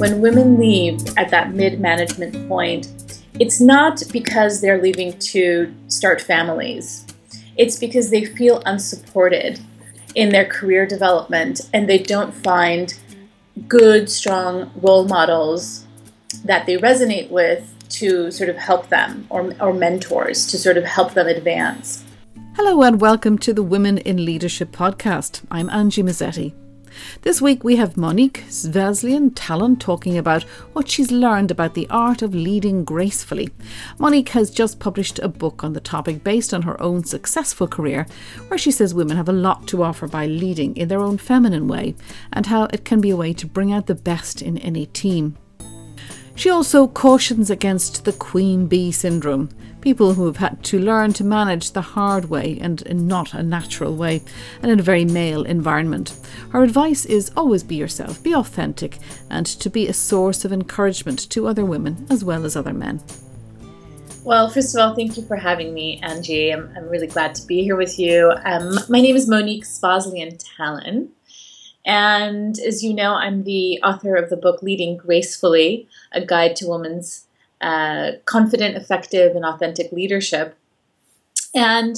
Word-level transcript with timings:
when 0.00 0.22
women 0.22 0.58
leave 0.58 0.98
at 1.18 1.28
that 1.28 1.52
mid 1.52 1.78
management 1.78 2.48
point, 2.48 2.88
it's 3.38 3.60
not 3.60 4.02
because 4.10 4.62
they're 4.62 4.80
leaving 4.80 5.16
to 5.18 5.72
start 5.88 6.22
families. 6.22 7.06
It's 7.58 7.78
because 7.78 8.08
they 8.08 8.24
feel 8.24 8.62
unsupported 8.64 9.60
in 10.14 10.30
their 10.30 10.46
career 10.46 10.86
development 10.86 11.60
and 11.74 11.86
they 11.86 11.98
don't 11.98 12.32
find 12.32 12.98
good, 13.68 14.08
strong 14.10 14.70
role 14.76 15.06
models 15.06 15.86
that 16.46 16.64
they 16.64 16.78
resonate 16.78 17.28
with 17.28 17.74
to 17.90 18.30
sort 18.30 18.48
of 18.48 18.56
help 18.56 18.88
them 18.88 19.26
or, 19.28 19.52
or 19.60 19.74
mentors 19.74 20.46
to 20.46 20.56
sort 20.56 20.78
of 20.78 20.84
help 20.84 21.12
them 21.12 21.26
advance. 21.26 22.02
Hello 22.56 22.82
and 22.82 23.02
welcome 23.02 23.36
to 23.38 23.52
the 23.52 23.62
Women 23.62 23.98
in 23.98 24.24
Leadership 24.24 24.70
podcast. 24.72 25.42
I'm 25.50 25.68
Angie 25.68 26.02
Mazzetti. 26.02 26.54
This 27.22 27.42
week 27.42 27.64
we 27.64 27.76
have 27.76 27.96
Monique 27.96 28.44
Svazlian 28.48 29.32
Tallon 29.34 29.76
talking 29.76 30.16
about 30.16 30.42
what 30.72 30.88
she's 30.88 31.10
learned 31.10 31.50
about 31.50 31.74
the 31.74 31.86
art 31.90 32.22
of 32.22 32.34
leading 32.34 32.84
gracefully. 32.84 33.50
Monique 33.98 34.30
has 34.30 34.50
just 34.50 34.78
published 34.78 35.18
a 35.18 35.28
book 35.28 35.62
on 35.62 35.72
the 35.72 35.80
topic 35.80 36.24
based 36.24 36.54
on 36.54 36.62
her 36.62 36.80
own 36.82 37.04
successful 37.04 37.68
career, 37.68 38.06
where 38.48 38.58
she 38.58 38.70
says 38.70 38.94
women 38.94 39.16
have 39.16 39.28
a 39.28 39.32
lot 39.32 39.66
to 39.68 39.82
offer 39.82 40.06
by 40.06 40.26
leading 40.26 40.76
in 40.76 40.88
their 40.88 41.00
own 41.00 41.18
feminine 41.18 41.68
way 41.68 41.94
and 42.32 42.46
how 42.46 42.64
it 42.72 42.84
can 42.84 43.00
be 43.00 43.10
a 43.10 43.16
way 43.16 43.32
to 43.32 43.46
bring 43.46 43.72
out 43.72 43.86
the 43.86 43.94
best 43.94 44.40
in 44.42 44.58
any 44.58 44.86
team. 44.86 45.36
She 46.34 46.48
also 46.48 46.88
cautions 46.88 47.50
against 47.50 48.04
the 48.06 48.12
queen 48.12 48.66
bee 48.66 48.92
syndrome, 48.92 49.50
people 49.80 50.14
who 50.14 50.26
have 50.26 50.36
had 50.36 50.62
to 50.64 50.78
learn 50.78 51.12
to 51.14 51.24
manage 51.24 51.72
the 51.72 51.80
hard 51.80 52.26
way 52.26 52.58
and 52.60 52.82
in 52.82 53.06
not 53.06 53.34
a 53.34 53.42
natural 53.42 53.96
way, 53.96 54.22
and 54.62 54.70
in 54.70 54.80
a 54.80 54.82
very 54.82 55.04
male 55.04 55.44
environment. 55.44 56.18
Her 56.50 56.62
advice 56.62 57.04
is 57.04 57.30
always 57.36 57.62
be 57.62 57.76
yourself, 57.76 58.22
be 58.22 58.34
authentic, 58.34 58.98
and 59.30 59.46
to 59.46 59.70
be 59.70 59.86
a 59.86 59.92
source 59.92 60.44
of 60.44 60.52
encouragement 60.52 61.30
to 61.30 61.46
other 61.46 61.64
women 61.64 62.06
as 62.10 62.24
well 62.24 62.44
as 62.44 62.56
other 62.56 62.74
men. 62.74 63.00
Well, 64.22 64.50
first 64.50 64.76
of 64.76 64.80
all, 64.80 64.94
thank 64.94 65.16
you 65.16 65.22
for 65.24 65.36
having 65.36 65.72
me, 65.72 65.98
Angie. 66.02 66.50
I'm, 66.50 66.70
I'm 66.76 66.88
really 66.88 67.06
glad 67.06 67.34
to 67.36 67.46
be 67.46 67.62
here 67.62 67.76
with 67.76 67.98
you. 67.98 68.32
Um, 68.44 68.78
my 68.88 69.00
name 69.00 69.16
is 69.16 69.26
Monique 69.26 69.64
Svazlian 69.64 70.38
Tallon. 70.56 71.10
And 71.86 72.58
as 72.58 72.84
you 72.84 72.92
know, 72.92 73.14
I'm 73.14 73.44
the 73.44 73.80
author 73.82 74.14
of 74.16 74.28
the 74.28 74.36
book 74.36 74.62
Leading 74.62 74.98
Gracefully 74.98 75.88
A 76.12 76.24
Guide 76.24 76.54
to 76.56 76.68
Women's 76.68 77.26
uh, 77.60 78.12
Confident, 78.24 78.76
Effective, 78.76 79.36
and 79.36 79.44
Authentic 79.44 79.92
Leadership. 79.92 80.56
And, 81.54 81.96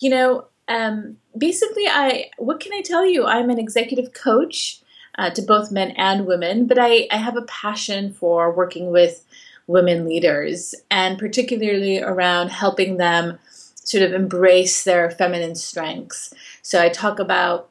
you 0.00 0.10
know, 0.10 0.46
um, 0.68 1.18
basically, 1.36 1.86
I 1.86 2.30
what 2.38 2.60
can 2.60 2.72
I 2.72 2.82
tell 2.82 3.06
you? 3.06 3.24
I'm 3.24 3.50
an 3.50 3.58
executive 3.58 4.12
coach 4.12 4.80
uh, 5.18 5.30
to 5.30 5.42
both 5.42 5.72
men 5.72 5.92
and 5.92 6.26
women, 6.26 6.66
but 6.66 6.78
I, 6.78 7.06
I 7.10 7.16
have 7.16 7.36
a 7.36 7.42
passion 7.42 8.12
for 8.12 8.50
working 8.50 8.90
with 8.90 9.24
women 9.66 10.06
leaders 10.06 10.74
and 10.90 11.18
particularly 11.18 12.00
around 12.00 12.50
helping 12.50 12.98
them 12.98 13.38
sort 13.74 14.02
of 14.02 14.12
embrace 14.12 14.84
their 14.84 15.10
feminine 15.10 15.54
strengths. 15.54 16.32
So 16.62 16.82
I 16.82 16.88
talk 16.88 17.18
about 17.18 17.70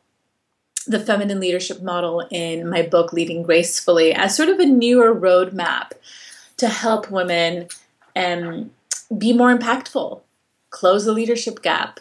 the 0.88 1.00
feminine 1.00 1.40
leadership 1.40 1.82
model 1.82 2.26
in 2.32 2.70
my 2.70 2.82
book, 2.82 3.12
Leading 3.12 3.44
Gracefully, 3.44 4.14
as 4.14 4.36
sort 4.36 4.50
of 4.50 4.60
a 4.60 4.66
newer 4.66 5.14
roadmap 5.14 5.92
to 6.58 6.68
help 6.68 7.12
women 7.12 7.68
um, 8.16 8.72
be 9.16 9.34
more 9.34 9.56
impactful, 9.56 10.22
close 10.70 11.06
the 11.06 11.14
leadership 11.14 11.62
gap, 11.62 12.00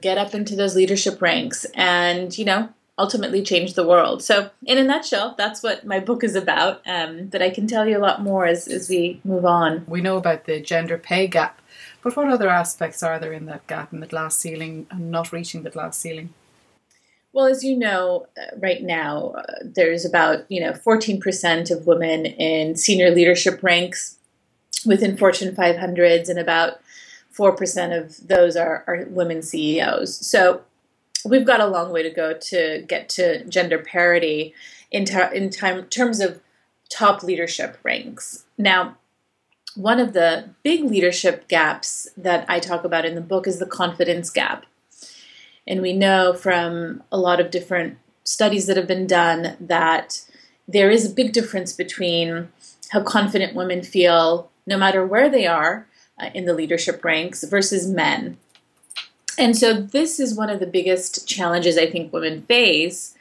get 0.00 0.18
up 0.18 0.34
into 0.34 0.56
those 0.56 0.76
leadership 0.76 1.20
ranks, 1.20 1.64
and, 1.74 2.36
you 2.36 2.44
know, 2.44 2.68
ultimately 2.98 3.42
change 3.42 3.74
the 3.74 3.86
world. 3.86 4.22
So, 4.22 4.50
in 4.64 4.78
a 4.78 4.84
nutshell, 4.84 5.34
that's 5.36 5.62
what 5.62 5.84
my 5.84 6.00
book 6.00 6.22
is 6.22 6.36
about. 6.36 6.80
Um, 6.86 7.26
but 7.26 7.42
I 7.42 7.50
can 7.50 7.66
tell 7.66 7.88
you 7.88 7.98
a 7.98 8.00
lot 8.00 8.22
more 8.22 8.46
as, 8.46 8.68
as 8.68 8.88
we 8.88 9.20
move 9.24 9.44
on. 9.44 9.84
We 9.86 10.00
know 10.00 10.16
about 10.16 10.44
the 10.44 10.60
gender 10.60 10.98
pay 10.98 11.26
gap, 11.26 11.60
but 12.02 12.16
what 12.16 12.28
other 12.28 12.48
aspects 12.48 13.02
are 13.02 13.18
there 13.18 13.32
in 13.32 13.46
that 13.46 13.66
gap 13.66 13.92
in 13.92 14.00
the 14.00 14.06
glass 14.06 14.36
ceiling 14.36 14.86
and 14.90 15.10
not 15.10 15.32
reaching 15.32 15.62
the 15.62 15.70
glass 15.70 15.98
ceiling? 15.98 16.32
Well, 17.34 17.46
as 17.46 17.64
you 17.64 17.76
know, 17.76 18.28
uh, 18.40 18.56
right 18.58 18.80
now, 18.80 19.30
uh, 19.36 19.42
there's 19.62 20.04
about 20.04 20.48
you 20.48 20.60
know 20.60 20.72
14% 20.72 21.70
of 21.72 21.86
women 21.86 22.26
in 22.26 22.76
senior 22.76 23.10
leadership 23.10 23.60
ranks 23.60 24.16
within 24.86 25.16
Fortune 25.16 25.54
500s, 25.54 26.28
and 26.28 26.38
about 26.38 26.80
4% 27.36 27.98
of 27.98 28.28
those 28.28 28.56
are, 28.56 28.84
are 28.86 29.06
women 29.08 29.42
CEOs. 29.42 30.24
So 30.24 30.62
we've 31.24 31.44
got 31.44 31.58
a 31.58 31.66
long 31.66 31.90
way 31.90 32.04
to 32.04 32.10
go 32.10 32.34
to 32.34 32.84
get 32.86 33.08
to 33.10 33.44
gender 33.46 33.78
parity 33.78 34.54
in, 34.92 35.04
ter- 35.04 35.32
in 35.32 35.50
time, 35.50 35.86
terms 35.86 36.20
of 36.20 36.40
top 36.88 37.24
leadership 37.24 37.78
ranks. 37.82 38.44
Now, 38.56 38.96
one 39.74 39.98
of 39.98 40.12
the 40.12 40.50
big 40.62 40.84
leadership 40.84 41.48
gaps 41.48 42.06
that 42.16 42.44
I 42.48 42.60
talk 42.60 42.84
about 42.84 43.04
in 43.04 43.16
the 43.16 43.20
book 43.20 43.48
is 43.48 43.58
the 43.58 43.66
confidence 43.66 44.30
gap. 44.30 44.66
And 45.66 45.80
we 45.80 45.92
know 45.92 46.34
from 46.34 47.02
a 47.10 47.18
lot 47.18 47.40
of 47.40 47.50
different 47.50 47.98
studies 48.24 48.66
that 48.66 48.76
have 48.76 48.86
been 48.86 49.06
done 49.06 49.56
that 49.60 50.24
there 50.66 50.90
is 50.90 51.04
a 51.04 51.14
big 51.14 51.32
difference 51.32 51.72
between 51.72 52.48
how 52.90 53.02
confident 53.02 53.54
women 53.54 53.82
feel 53.82 54.50
no 54.66 54.78
matter 54.78 55.04
where 55.04 55.28
they 55.28 55.46
are 55.46 55.86
uh, 56.18 56.30
in 56.34 56.44
the 56.44 56.54
leadership 56.54 57.04
ranks 57.04 57.44
versus 57.44 57.86
men. 57.86 58.38
And 59.36 59.56
so, 59.56 59.74
this 59.74 60.20
is 60.20 60.36
one 60.36 60.48
of 60.48 60.60
the 60.60 60.66
biggest 60.66 61.26
challenges 61.26 61.76
I 61.76 61.90
think 61.90 62.12
women 62.12 62.42
face 62.42 63.14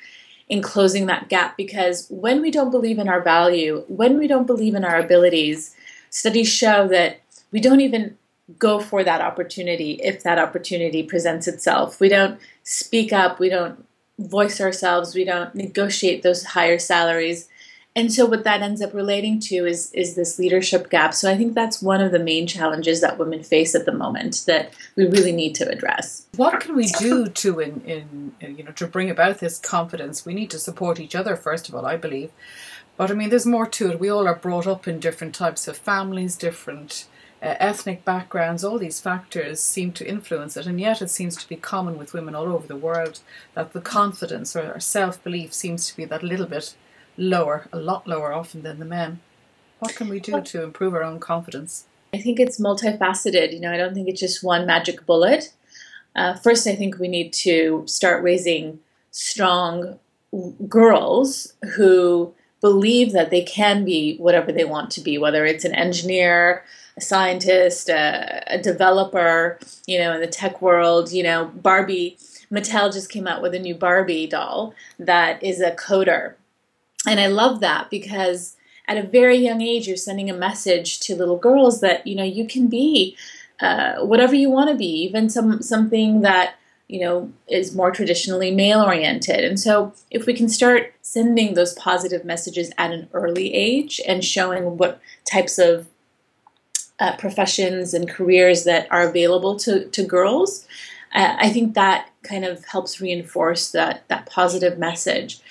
in 0.48 0.62
closing 0.62 1.08
that 1.08 1.30
gap 1.30 1.58
because 1.58 2.08
when 2.10 2.42
we 2.42 2.52
don't 2.52 2.70
believe 2.70 3.00
in 3.00 3.10
our 3.10 3.22
value, 3.22 3.84
when 3.88 4.20
we 4.20 4.28
don't 4.28 4.46
believe 4.46 4.75
in 4.75 4.86
our 4.86 5.00
abilities, 5.00 5.75
studies 6.12 6.48
show 6.48 6.88
that 6.90 7.22
we 7.52 7.60
don't 7.60 7.81
even 7.81 8.18
go 8.58 8.80
for 8.80 9.04
that 9.04 9.22
opportunity 9.22 9.94
if 10.04 10.24
that 10.24 10.40
opportunity 10.40 11.04
presents 11.04 11.48
itself. 11.48 12.00
We 12.00 12.09
don't 12.09 12.40
speak 12.64 13.14
up, 13.14 13.40
we 13.40 13.50
don't 13.50 13.86
voice 14.20 14.59
ourselves, 14.59 15.16
we 15.16 15.24
don't 15.24 15.56
negotiate 15.56 16.24
those 16.24 16.44
higher 16.44 16.78
salaries. 16.78 17.48
And 17.96 18.12
so 18.12 18.26
what 18.26 18.44
that 18.44 18.62
ends 18.62 18.81
up 18.81 18.94
relating 18.94 19.40
to 19.42 19.68
is 19.68 19.92
is 19.94 20.16
this 20.16 20.40
leadership 20.40 20.90
gap. 20.90 21.14
So 21.14 21.30
I 21.30 21.38
think 21.38 21.54
that's 21.54 21.81
one 21.81 22.02
of 22.02 22.12
the 22.12 22.20
main 22.20 22.48
challenges 22.48 23.02
that 23.02 23.20
women 23.20 23.44
face 23.44 23.76
at 23.76 23.86
the 23.86 23.92
moment 23.92 24.44
that 24.48 24.74
we 24.96 25.06
really 25.06 25.31
need 25.31 25.54
to 25.56 25.70
address. 25.70 26.25
What 26.36 26.60
can 26.60 26.75
we 26.75 26.88
do 26.88 27.28
to 27.28 27.60
in, 27.60 27.81
in 28.42 28.56
you 28.58 28.64
know 28.64 28.72
to 28.72 28.88
bring 28.88 29.12
about 29.12 29.40
this 29.40 29.60
confidence? 29.60 30.25
We 30.25 30.34
need 30.34 30.50
to 30.52 30.60
support 30.60 31.00
each 31.00 31.16
other 31.16 31.36
first 31.36 31.70
of 31.70 31.75
all, 31.75 31.86
I 31.86 31.98
believe. 31.98 32.31
But 32.98 33.12
I 33.12 33.14
mean 33.14 33.30
there's 33.30 33.46
more 33.46 33.68
to 33.68 33.92
it. 33.92 34.00
We 34.00 34.10
all 34.10 34.28
are 34.28 34.36
brought 34.36 34.66
up 34.66 34.88
in 34.88 35.00
different 35.00 35.36
types 35.36 35.68
of 35.68 35.78
families, 35.78 36.36
different 36.36 37.06
uh, 37.44 37.56
ethnic 37.59 38.06
backgrounds, 38.06 38.64
all 38.64 38.80
these 38.80 39.02
factors 39.02 39.59
seem 39.59 39.92
to 39.92 40.08
influence 40.08 40.56
it, 40.56 40.66
and 40.66 40.80
yet 40.80 41.02
it 41.02 41.09
seems 41.09 41.36
to 41.36 41.50
be 41.50 41.58
common 41.58 41.98
with 41.98 42.14
women 42.14 42.36
all 42.36 42.48
over 42.48 42.66
the 42.66 42.76
world 42.76 43.20
that 43.54 43.74
the 43.74 43.81
confidence 43.81 44.56
or 44.56 44.80
self 44.80 45.22
belief 45.24 45.54
seems 45.54 45.88
to 45.88 45.98
be 45.98 46.06
that 46.06 46.24
little 46.24 46.46
bit 46.46 46.76
lower, 47.18 47.68
a 47.74 47.78
lot 47.78 48.08
lower 48.08 48.34
often 48.34 48.64
than 48.64 48.80
the 48.80 48.86
men. 48.86 49.20
What 49.80 49.96
can 49.96 50.08
we 50.08 50.22
do 50.22 50.40
to 50.40 50.64
improve 50.64 50.94
our 50.94 51.04
own 51.04 51.20
confidence? 51.20 51.86
I 52.14 52.20
think 52.20 52.40
it's 52.40 52.62
multifaceted. 52.62 53.52
You 53.52 53.60
know, 53.60 53.74
I 53.74 53.78
don't 53.78 53.94
think 53.94 54.08
it's 54.08 54.22
just 54.22 54.44
one 54.44 54.66
magic 54.66 55.06
bullet. 55.06 55.52
Uh, 56.16 56.36
first, 56.36 56.66
I 56.66 56.75
think 56.75 56.98
we 56.98 57.10
need 57.10 57.34
to 57.34 57.84
start 57.88 58.24
raising 58.24 58.80
strong 59.12 60.00
girls 60.70 61.54
who 61.75 62.34
believe 62.62 63.12
that 63.12 63.30
they 63.30 63.42
can 63.42 63.84
be 63.84 64.16
whatever 64.18 64.52
they 64.52 64.64
want 64.64 64.90
to 64.92 65.02
be, 65.02 65.18
whether 65.18 65.46
it's 65.46 65.66
an 65.66 65.75
engineer, 65.75 66.64
a 66.98 67.02
scientist, 67.02 67.90
a, 67.90 68.44
a 68.48 68.58
developer, 68.58 69.59
you 69.88 69.98
know, 69.98 70.14
in 70.14 70.22
the 70.22 70.28
tech 70.28 70.62
world, 70.62 71.12
you 71.12 71.24
know, 71.24 71.46
Barbie, 71.56 72.18
Mattel 72.52 72.94
just 72.94 73.09
came 73.09 73.28
out 73.28 73.42
with 73.42 73.56
a 73.56 73.59
new 73.59 73.76
Barbie 73.76 74.28
doll 74.28 74.74
that 75.00 75.42
is 75.44 75.59
a 75.59 75.72
coder. 75.72 76.36
And 77.08 77.20
I 77.20 77.28
love 77.28 77.59
that 77.62 77.90
because 77.90 78.56
at 78.88 78.98
a 78.98 79.04
very 79.07 79.38
young 79.38 79.62
age, 79.62 79.88
you're 79.88 79.98
sending 79.98 80.30
a 80.30 80.36
message 80.36 81.00
to 81.01 81.16
little 81.16 81.38
girls 81.38 81.81
that, 81.81 82.06
you 82.06 82.16
know, 82.16 82.24
you 82.24 82.45
can 82.48 82.68
be 82.68 83.18
uh, 83.60 84.06
whatever 84.06 84.36
you 84.36 84.50
want 84.50 84.69
to 84.69 84.75
be, 84.75 85.04
even 85.04 85.30
some 85.30 85.62
something 85.62 86.22
that 86.22 86.56
you 86.88 87.00
know 87.00 87.31
is 87.48 87.74
more 87.74 87.92
traditionally 87.92 88.51
male 88.51 88.81
oriented 88.81 89.44
and 89.44 89.57
so 89.60 89.94
if 90.12 90.25
we 90.25 90.34
can 90.34 90.50
start 90.50 90.94
sending 91.01 91.54
those 91.54 91.74
positive 91.75 92.25
messages 92.25 92.72
at 92.78 92.92
an 92.92 93.07
early 93.13 93.54
age 93.54 94.01
and 94.06 94.24
showing 94.24 94.78
what 94.78 95.00
types 95.24 95.57
of 95.57 95.88
uh, 97.03 97.17
professions 97.17 97.94
and 97.94 98.09
careers 98.09 98.63
that 98.63 98.88
are 98.89 99.05
available 99.09 99.59
to, 99.59 99.85
to 99.89 100.03
girls, 100.03 100.65
uh, 101.13 101.35
I 101.38 101.50
think 101.50 101.73
that 101.73 102.09
kind 102.23 102.45
of 102.45 102.63
helps 102.63 103.01
reinforce 103.01 103.71
that, 103.71 104.07
that 104.07 104.25
positive 104.25 104.79
message. 104.79 105.41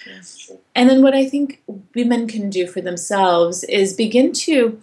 And 0.75 0.89
then 0.89 1.03
what 1.03 1.15
I 1.15 1.29
think 1.29 1.63
women 1.95 2.27
can 2.27 2.49
do 2.49 2.67
for 2.67 2.81
themselves 2.81 3.65
is 3.65 3.93
begin 3.93 4.33
to 4.33 4.81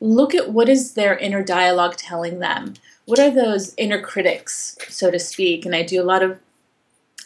look 0.00 0.34
at 0.34 0.50
what 0.50 0.68
is 0.68 0.94
their 0.94 1.16
inner 1.16 1.44
dialogue 1.44 1.96
telling 1.96 2.40
them. 2.40 2.74
What 3.04 3.20
are 3.20 3.30
those 3.30 3.72
inner 3.76 4.00
critics, 4.00 4.76
so 4.88 5.12
to 5.12 5.18
speak? 5.18 5.64
And 5.64 5.76
I 5.76 5.84
do 5.84 6.02
a 6.02 6.10
lot 6.12 6.24
of 6.24 6.40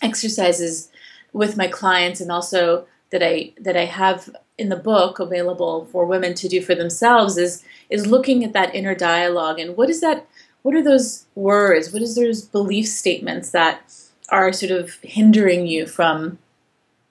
exercises 0.02 0.90
with 1.32 1.56
my 1.56 1.68
clients 1.68 2.20
and 2.20 2.30
also 2.30 2.86
that 3.10 3.22
I 3.22 3.52
that 3.60 3.76
I 3.76 3.86
have 3.86 4.28
in 4.56 4.68
the 4.68 4.76
book 4.76 5.18
available 5.18 5.86
for 5.86 6.06
women 6.06 6.34
to 6.34 6.48
do 6.48 6.62
for 6.62 6.74
themselves 6.74 7.36
is 7.36 7.64
is 7.90 8.06
looking 8.06 8.44
at 8.44 8.52
that 8.52 8.74
inner 8.74 8.94
dialogue. 8.94 9.58
And 9.58 9.76
what 9.76 9.90
is 9.90 10.00
that 10.00 10.26
what 10.62 10.74
are 10.74 10.82
those 10.82 11.26
words? 11.34 11.92
What 11.92 12.02
is 12.02 12.14
those 12.14 12.42
belief 12.42 12.86
statements 12.86 13.50
that 13.50 13.92
are 14.30 14.52
sort 14.52 14.72
of 14.72 14.94
hindering 15.02 15.66
you 15.66 15.86
from 15.86 16.38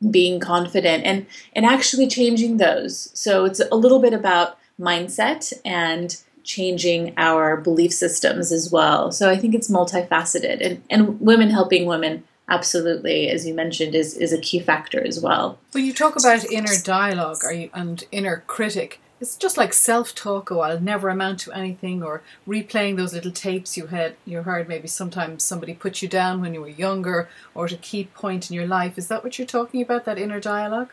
being 0.10 0.40
confident 0.40 1.06
and 1.06 1.26
and 1.54 1.66
actually 1.66 2.08
changing 2.08 2.58
those? 2.58 3.10
So 3.14 3.46
it's 3.46 3.62
a 3.72 3.76
little 3.76 4.00
bit 4.00 4.14
about 4.14 4.58
mindset 4.80 5.54
and 5.64 6.20
changing 6.44 7.14
our 7.16 7.56
belief 7.56 7.94
systems 7.94 8.52
as 8.52 8.72
well. 8.72 9.12
So 9.12 9.30
i 9.30 9.38
think 9.38 9.54
it's 9.54 9.70
multifaceted. 9.70 10.66
And 10.66 10.84
and 10.90 11.20
women 11.20 11.50
helping 11.50 11.86
women 11.86 12.24
absolutely, 12.50 13.30
as 13.30 13.48
you 13.48 13.54
mentioned, 13.54 13.96
is, 13.96 14.18
is 14.18 14.34
a 14.34 14.40
key 14.40 14.60
factor 14.60 15.06
as 15.06 15.20
well. 15.20 15.60
When 15.72 15.86
you 15.86 15.94
talk 15.94 16.16
about 16.16 16.46
inner 16.46 16.76
dialogue 16.84 17.44
are 17.44 17.54
you, 17.54 17.70
and 17.74 18.04
inner 18.12 18.44
critic, 18.48 19.00
it's 19.22 19.38
just 19.38 19.58
like 19.58 19.74
self-talk. 19.74 20.52
Oh, 20.52 20.60
I'll 20.60 20.82
never 20.82 21.08
amount 21.08 21.40
to 21.42 21.54
anything, 21.54 22.04
or 22.04 22.22
replaying 22.48 22.98
those 22.98 23.14
little 23.14 23.32
tapes 23.32 23.78
you 23.78 23.88
had 23.88 24.16
you 24.26 24.42
heard. 24.42 24.68
Maybe 24.68 24.88
sometimes 24.88 25.44
somebody 25.44 25.74
put 25.74 26.02
you 26.02 26.10
down 26.10 26.42
when 26.42 26.54
you 26.54 26.62
were 26.62 26.68
younger, 26.68 27.30
or 27.56 27.66
at 27.66 27.72
a 27.72 27.78
key 27.78 28.10
point 28.14 28.50
in 28.50 28.56
your 28.56 28.68
life. 28.68 28.98
Is 28.98 29.08
that 29.08 29.24
what 29.24 29.40
you're 29.40 29.48
talking 29.48 29.82
about? 29.82 30.04
That 30.04 30.18
inner 30.18 30.42
dialogue? 30.42 30.92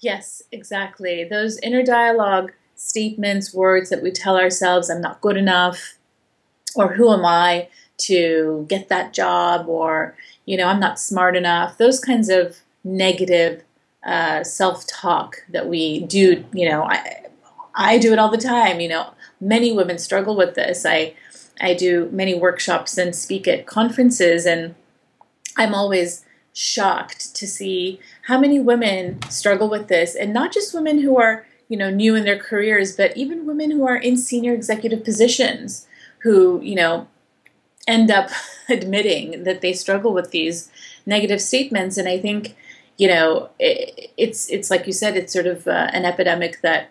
Yes, 0.00 0.42
exactly. 0.50 1.22
Those 1.24 1.58
inner 1.58 1.84
dialogue 1.84 2.52
statements, 2.74 3.54
words 3.54 3.88
that 3.90 4.02
we 4.02 4.10
tell 4.10 4.36
ourselves, 4.36 4.90
"I'm 4.90 5.00
not 5.00 5.20
good 5.20 5.36
enough," 5.36 5.94
or 6.74 6.94
"Who 6.94 7.12
am 7.12 7.24
I?" 7.24 7.68
to 7.98 8.66
get 8.68 8.88
that 8.90 9.14
job 9.14 9.68
or 9.68 10.14
you 10.46 10.56
know, 10.56 10.66
I'm 10.66 10.80
not 10.80 10.98
smart 10.98 11.36
enough, 11.36 11.76
those 11.76 12.00
kinds 12.00 12.28
of 12.28 12.56
negative 12.84 13.62
uh, 14.04 14.44
self 14.44 14.86
talk 14.86 15.44
that 15.50 15.68
we 15.68 16.00
do, 16.06 16.44
you 16.52 16.68
know, 16.68 16.84
I, 16.84 17.26
I 17.74 17.98
do 17.98 18.12
it 18.12 18.18
all 18.18 18.30
the 18.30 18.38
time. 18.38 18.80
You 18.80 18.88
know, 18.88 19.12
many 19.40 19.72
women 19.72 19.98
struggle 19.98 20.36
with 20.36 20.54
this. 20.54 20.86
I, 20.86 21.14
I 21.60 21.74
do 21.74 22.08
many 22.12 22.34
workshops 22.34 22.96
and 22.96 23.14
speak 23.14 23.48
at 23.48 23.66
conferences, 23.66 24.46
and 24.46 24.74
I'm 25.56 25.74
always 25.74 26.24
shocked 26.52 27.34
to 27.36 27.46
see 27.46 28.00
how 28.22 28.40
many 28.40 28.60
women 28.60 29.20
struggle 29.28 29.68
with 29.68 29.88
this, 29.88 30.14
and 30.14 30.32
not 30.32 30.52
just 30.52 30.72
women 30.72 31.00
who 31.02 31.18
are, 31.18 31.44
you 31.68 31.76
know, 31.76 31.90
new 31.90 32.14
in 32.14 32.24
their 32.24 32.38
careers, 32.38 32.96
but 32.96 33.16
even 33.16 33.46
women 33.46 33.72
who 33.72 33.86
are 33.86 33.96
in 33.96 34.16
senior 34.16 34.54
executive 34.54 35.04
positions 35.04 35.86
who, 36.20 36.60
you 36.62 36.74
know, 36.74 37.08
end 37.86 38.10
up 38.10 38.30
admitting 38.68 39.44
that 39.44 39.60
they 39.60 39.72
struggle 39.72 40.12
with 40.12 40.30
these 40.30 40.70
negative 41.04 41.40
statements. 41.40 41.96
And 41.96 42.08
I 42.08 42.18
think, 42.18 42.56
you 42.96 43.08
know, 43.08 43.50
it, 43.58 44.10
it's 44.16 44.50
it's 44.50 44.70
like 44.70 44.86
you 44.86 44.92
said, 44.92 45.16
it's 45.16 45.32
sort 45.32 45.46
of 45.46 45.66
uh, 45.66 45.90
an 45.92 46.04
epidemic 46.04 46.60
that 46.62 46.90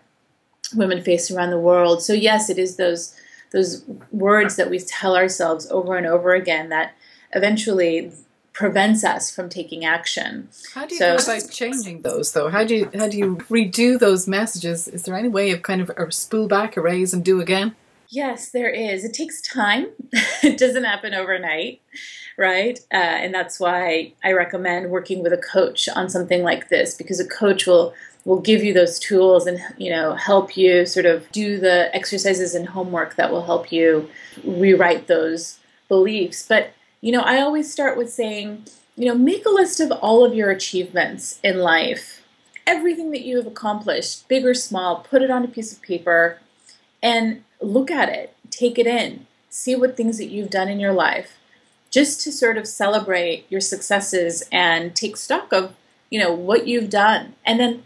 women 0.74 1.02
face 1.02 1.30
around 1.30 1.52
the 1.52 1.60
world. 1.60 2.02
So 2.02 2.14
yes, 2.14 2.50
it 2.50 2.58
is 2.58 2.78
those 2.78 3.16
those 3.52 3.84
words 4.12 4.56
that 4.56 4.70
we 4.70 4.80
tell 4.80 5.16
ourselves 5.16 5.70
over 5.72 5.96
and 5.96 6.06
over 6.06 6.34
again 6.34 6.70
that 6.70 6.94
eventually 7.34 8.12
prevents 8.56 9.04
us 9.04 9.34
from 9.34 9.50
taking 9.50 9.86
action. 9.86 10.48
How 10.74 10.86
do 10.86 10.96
you 10.96 11.00
so, 11.00 11.18
go 11.18 11.24
about 11.24 11.52
changing 11.52 12.02
those 12.02 12.32
though? 12.32 12.50
How 12.50 12.64
do 12.64 12.76
you 12.76 12.90
how 12.96 13.08
do 13.08 13.18
you 13.18 13.36
redo 13.50 14.00
those 14.00 14.28
messages? 14.28 14.88
Is 14.88 15.04
there 15.04 15.16
any 15.16 15.30
way 15.30 15.52
of 15.52 15.62
kind 15.62 15.82
of 15.82 15.92
or 15.98 16.10
spool 16.10 16.48
back, 16.48 16.78
erase, 16.78 17.14
and 17.14 17.24
do 17.24 17.42
again? 17.42 17.76
Yes, 18.10 18.50
there 18.50 18.70
is. 18.70 19.04
It 19.04 19.14
takes 19.14 19.42
time. 19.42 19.88
it 20.44 20.58
doesn't 20.58 20.84
happen 20.84 21.14
overnight, 21.14 21.82
right? 22.38 22.80
Uh, 22.92 22.98
and 22.98 23.34
that's 23.34 23.60
why 23.60 24.14
I 24.24 24.32
recommend 24.32 24.92
working 24.92 25.24
with 25.24 25.34
a 25.34 25.38
coach 25.38 25.90
on 25.90 26.10
something 26.10 26.44
like 26.44 26.70
this 26.70 26.96
because 26.96 27.20
a 27.20 27.28
coach 27.28 27.66
will 27.68 27.94
will 28.26 28.40
give 28.40 28.64
you 28.64 28.74
those 28.74 28.98
tools 28.98 29.46
and 29.46 29.60
you 29.78 29.92
know 29.92 30.16
help 30.16 30.58
you 30.58 30.84
sort 30.86 31.06
of 31.06 31.32
do 31.32 31.60
the 31.60 31.96
exercises 31.96 32.56
and 32.56 32.70
homework 32.70 33.16
that 33.16 33.32
will 33.32 33.46
help 33.46 33.72
you 33.72 34.10
rewrite 34.44 35.08
those 35.08 35.60
beliefs. 35.88 36.46
But 36.48 36.74
you 37.02 37.12
know, 37.12 37.22
I 37.22 37.42
always 37.42 37.72
start 37.72 37.98
with 37.98 38.12
saying, 38.12 38.66
you 38.96 39.08
know, 39.08 39.16
make 39.16 39.46
a 39.46 39.50
list 39.50 39.80
of 39.80 39.92
all 39.92 40.26
of 40.26 40.34
your 40.34 40.50
achievements 40.50 41.40
in 41.44 41.60
life. 41.60 42.22
Everything 42.68 43.12
that 43.12 43.22
you 43.22 43.38
have 43.38 43.46
accomplished, 43.46 44.28
big 44.28 44.44
or 44.44 44.56
small, 44.56 45.02
put 45.02 45.22
it 45.22 45.30
on 45.30 45.44
a 45.44 45.48
piece 45.48 45.72
of 45.72 45.84
paper 45.84 46.40
and 47.04 47.44
look 47.62 47.92
at 47.92 48.10
it, 48.10 48.36
take 48.50 48.78
it 48.78 48.88
in, 48.88 49.28
see 49.50 49.76
what 49.76 49.96
things 49.96 50.18
that 50.18 50.30
you've 50.30 50.50
done 50.50 50.68
in 50.68 50.80
your 50.80 50.94
life, 50.94 51.38
just 51.90 52.22
to 52.22 52.32
sort 52.32 52.58
of 52.58 52.68
celebrate 52.68 53.46
your 53.50 53.62
successes 53.62 54.44
and 54.52 54.96
take 54.96 55.18
stock 55.18 55.54
of, 55.54 55.74
you 56.10 56.20
know, 56.20 56.34
what 56.34 56.68
you've 56.68 56.90
done. 56.90 57.36
And 57.46 57.60
then 57.60 57.84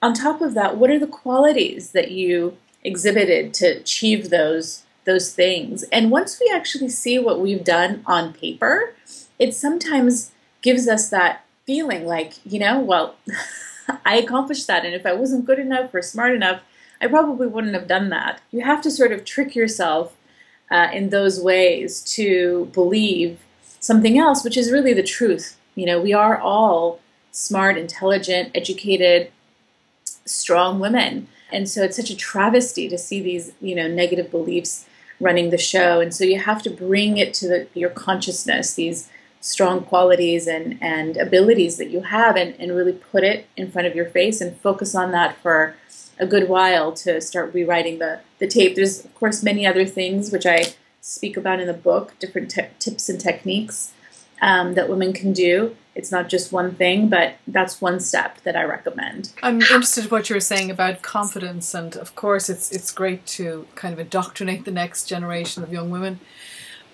on 0.00 0.14
top 0.14 0.40
of 0.40 0.54
that, 0.54 0.76
what 0.76 0.90
are 0.90 0.98
the 0.98 1.06
qualities 1.06 1.92
that 1.92 2.10
you 2.10 2.56
exhibited 2.82 3.54
to 3.54 3.66
achieve 3.66 4.30
those 4.30 4.82
those 5.04 5.32
things? 5.34 5.82
And 5.84 6.10
once 6.10 6.40
we 6.40 6.50
actually 6.54 6.88
see 6.88 7.18
what 7.18 7.40
we've 7.40 7.64
done 7.64 8.02
on 8.06 8.32
paper, 8.32 8.94
it 9.38 9.54
sometimes 9.54 10.32
gives 10.62 10.88
us 10.88 11.10
that 11.10 11.44
feeling 11.66 12.06
like, 12.06 12.34
you 12.44 12.58
know, 12.58 12.80
well, 12.80 13.16
I 14.04 14.16
accomplished 14.16 14.66
that 14.66 14.84
and 14.84 14.94
if 14.94 15.04
I 15.04 15.12
wasn't 15.12 15.44
good 15.44 15.58
enough 15.58 15.94
or 15.94 16.02
smart 16.02 16.34
enough, 16.34 16.60
I 17.00 17.06
probably 17.06 17.46
wouldn't 17.46 17.74
have 17.74 17.86
done 17.86 18.08
that. 18.10 18.40
You 18.50 18.62
have 18.62 18.82
to 18.82 18.90
sort 18.90 19.12
of 19.12 19.24
trick 19.24 19.54
yourself 19.54 20.16
uh, 20.70 20.88
in 20.92 21.10
those 21.10 21.40
ways 21.40 22.02
to 22.14 22.70
believe 22.72 23.38
something 23.80 24.18
else, 24.18 24.44
which 24.44 24.56
is 24.56 24.72
really 24.72 24.92
the 24.92 25.02
truth. 25.02 25.58
You 25.74 25.86
know, 25.86 26.00
we 26.00 26.12
are 26.12 26.38
all 26.38 27.00
smart, 27.30 27.76
intelligent, 27.76 28.50
educated, 28.54 29.30
strong 30.24 30.80
women. 30.80 31.28
And 31.52 31.68
so 31.68 31.82
it's 31.82 31.96
such 31.96 32.10
a 32.10 32.16
travesty 32.16 32.88
to 32.88 32.96
see 32.96 33.20
these, 33.20 33.52
you 33.60 33.74
know, 33.74 33.88
negative 33.88 34.30
beliefs 34.30 34.86
running 35.20 35.50
the 35.50 35.58
show. 35.58 36.00
And 36.00 36.14
so 36.14 36.24
you 36.24 36.38
have 36.38 36.62
to 36.62 36.70
bring 36.70 37.18
it 37.18 37.34
to 37.34 37.48
the, 37.48 37.68
your 37.74 37.90
consciousness, 37.90 38.74
these 38.74 39.10
strong 39.40 39.82
qualities 39.82 40.46
and, 40.46 40.78
and 40.80 41.16
abilities 41.16 41.76
that 41.76 41.90
you 41.90 42.00
have, 42.00 42.36
and, 42.36 42.54
and 42.58 42.74
really 42.74 42.92
put 42.92 43.22
it 43.22 43.46
in 43.56 43.70
front 43.70 43.86
of 43.86 43.94
your 43.94 44.06
face 44.06 44.40
and 44.40 44.56
focus 44.60 44.94
on 44.94 45.12
that 45.12 45.36
for 45.36 45.76
a 46.18 46.26
good 46.26 46.48
while 46.48 46.92
to 46.92 47.20
start 47.20 47.52
rewriting 47.54 47.98
the, 47.98 48.20
the 48.38 48.46
tape. 48.46 48.74
There's, 48.74 49.04
of 49.04 49.14
course, 49.14 49.42
many 49.42 49.66
other 49.66 49.84
things 49.84 50.30
which 50.30 50.46
I 50.46 50.74
speak 51.00 51.36
about 51.36 51.60
in 51.60 51.66
the 51.66 51.74
book, 51.74 52.14
different 52.18 52.54
tips 52.78 53.08
and 53.08 53.20
techniques 53.20 53.92
um, 54.40 54.74
that 54.74 54.88
women 54.88 55.12
can 55.12 55.32
do. 55.32 55.76
It's 55.94 56.10
not 56.10 56.28
just 56.28 56.50
one 56.50 56.74
thing, 56.74 57.08
but 57.08 57.34
that's 57.46 57.80
one 57.80 58.00
step 58.00 58.40
that 58.42 58.56
I 58.56 58.64
recommend. 58.64 59.32
I'm 59.42 59.60
interested 59.60 60.04
in 60.04 60.10
what 60.10 60.28
you 60.28 60.34
were 60.34 60.40
saying 60.40 60.70
about 60.70 61.02
confidence, 61.02 61.72
and 61.72 61.96
of 61.96 62.16
course, 62.16 62.50
it's 62.50 62.72
it's 62.72 62.90
great 62.90 63.26
to 63.26 63.66
kind 63.76 63.94
of 63.94 64.00
indoctrinate 64.00 64.64
the 64.64 64.72
next 64.72 65.04
generation 65.08 65.62
of 65.62 65.72
young 65.72 65.90
women 65.90 66.18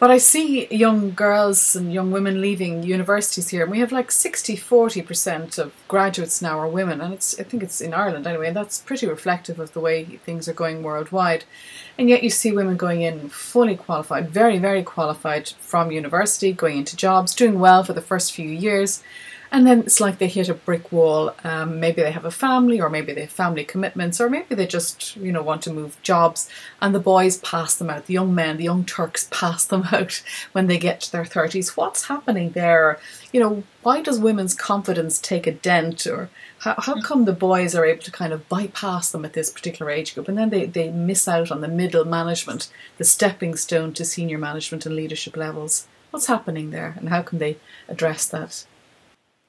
but 0.01 0.11
I 0.11 0.17
see 0.17 0.67
young 0.75 1.13
girls 1.13 1.77
and 1.77 1.93
young 1.93 2.11
women 2.11 2.41
leaving 2.41 2.83
universities 2.83 3.51
here, 3.51 3.63
and 3.63 3.71
we 3.71 3.81
have 3.81 3.93
like 3.93 4.11
60 4.11 4.57
40% 4.57 5.59
of 5.59 5.75
graduates 5.89 6.41
now 6.41 6.59
are 6.59 6.67
women, 6.67 7.03
and 7.03 7.13
it's 7.13 7.39
I 7.39 7.43
think 7.43 7.63
it's 7.63 7.83
in 7.83 7.93
Ireland 7.93 8.27
anyway, 8.27 8.49
and 8.49 8.57
that's 8.57 8.79
pretty 8.79 9.07
reflective 9.07 9.61
of 9.61 9.75
the 9.75 9.81
way 9.81 10.05
things 10.05 10.49
are 10.49 10.55
going 10.55 10.83
worldwide. 10.83 11.45
And 11.99 12.09
yet 12.09 12.23
you 12.23 12.31
see 12.31 12.51
women 12.51 12.79
going 12.79 13.03
in 13.03 13.29
fully 13.29 13.77
qualified, 13.77 14.31
very, 14.31 14.59
very 14.59 14.83
qualified 14.83 15.51
from 15.61 15.93
university, 15.93 16.55
going 16.55 16.79
into 16.79 16.97
jobs, 16.97 17.35
doing 17.35 17.61
well 17.61 17.85
for 17.85 17.93
the 17.93 18.01
first 18.01 18.33
few 18.33 18.49
years, 18.49 19.03
and 19.53 19.67
then 19.67 19.81
it's 19.81 20.01
like 20.01 20.19
they 20.19 20.29
hit 20.29 20.49
a 20.49 20.55
brick 20.55 20.93
wall. 20.93 21.35
Um, 21.43 21.81
maybe 21.81 22.03
they 22.03 22.13
have 22.13 22.25
a 22.25 22.31
family, 22.31 22.81
or 22.81 22.89
maybe 22.89 23.13
they 23.13 23.23
have 23.23 23.31
family 23.31 23.65
commitments, 23.65 24.21
or 24.21 24.31
maybe 24.31 24.55
they 24.55 24.67
just 24.67 25.17
you 25.17 25.33
know 25.33 25.43
want 25.43 25.63
to 25.63 25.73
move 25.73 26.01
jobs, 26.03 26.49
and 26.81 26.95
the 26.95 27.01
boys 27.01 27.39
pass 27.39 27.75
them 27.75 27.91
out. 27.91 28.07
The 28.07 28.15
young 28.15 28.33
men, 28.35 28.59
the 28.59 28.65
young 28.65 28.85
Turks, 28.85 29.29
pass 29.31 29.65
them 29.65 29.85
out 29.91 30.23
when 30.53 30.69
they 30.69 30.79
get 30.79 31.01
to 31.03 31.13
their 31.13 31.25
thirties. 31.25 31.77
What's 31.77 32.07
happening 32.07 32.51
there? 32.51 33.01
You 33.33 33.41
know, 33.41 33.63
why 33.83 34.03
does 34.03 34.21
women's 34.21 34.55
confidence 34.55 35.19
take 35.19 35.49
a 35.49 35.53
dent, 35.53 36.07
or 36.07 36.31
how, 36.61 36.77
how 36.79 37.01
come 37.01 37.25
the 37.25 37.33
boys 37.33 37.75
are 37.75 37.85
able 37.85 38.03
to 38.03 38.13
kind 38.13 38.33
of 38.33 38.49
bypass 38.49 39.11
them 39.11 39.25
at 39.25 39.33
this 39.33 39.51
particular 39.51 39.91
age 39.91 40.15
group, 40.15 40.29
and 40.29 40.39
then 40.39 40.51
they 40.51 40.67
they 40.67 40.91
miss 40.91 41.27
out 41.27 41.51
on 41.51 41.61
the 41.61 41.69
middle 41.69 42.05
management, 42.05 42.71
the 42.99 43.05
stepping 43.05 43.57
stone 43.57 43.95
to 43.95 44.05
senior 44.05 44.39
management 44.39 44.87
and 44.87 44.95
leadership 44.95 45.37
levels? 45.37 45.89
What's 46.13 46.27
happening 46.27 46.71
there, 46.71 46.95
and 46.99 47.09
how 47.09 47.23
can 47.23 47.39
they 47.39 47.57
address 47.89 48.27
that? 48.27 48.65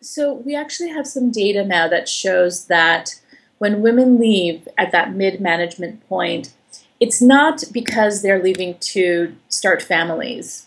So 0.01 0.33
we 0.33 0.55
actually 0.55 0.89
have 0.89 1.05
some 1.05 1.31
data 1.31 1.63
now 1.63 1.87
that 1.87 2.09
shows 2.09 2.65
that 2.65 3.21
when 3.59 3.81
women 3.81 4.19
leave 4.19 4.67
at 4.75 4.91
that 4.91 5.13
mid 5.13 5.39
management 5.39 6.07
point, 6.09 6.53
it's 6.99 7.21
not 7.21 7.63
because 7.71 8.21
they're 8.21 8.41
leaving 8.41 8.79
to 8.79 9.35
start 9.47 9.83
families. 9.83 10.65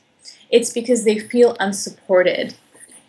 It's 0.51 0.73
because 0.73 1.05
they 1.05 1.19
feel 1.19 1.57
unsupported 1.59 2.55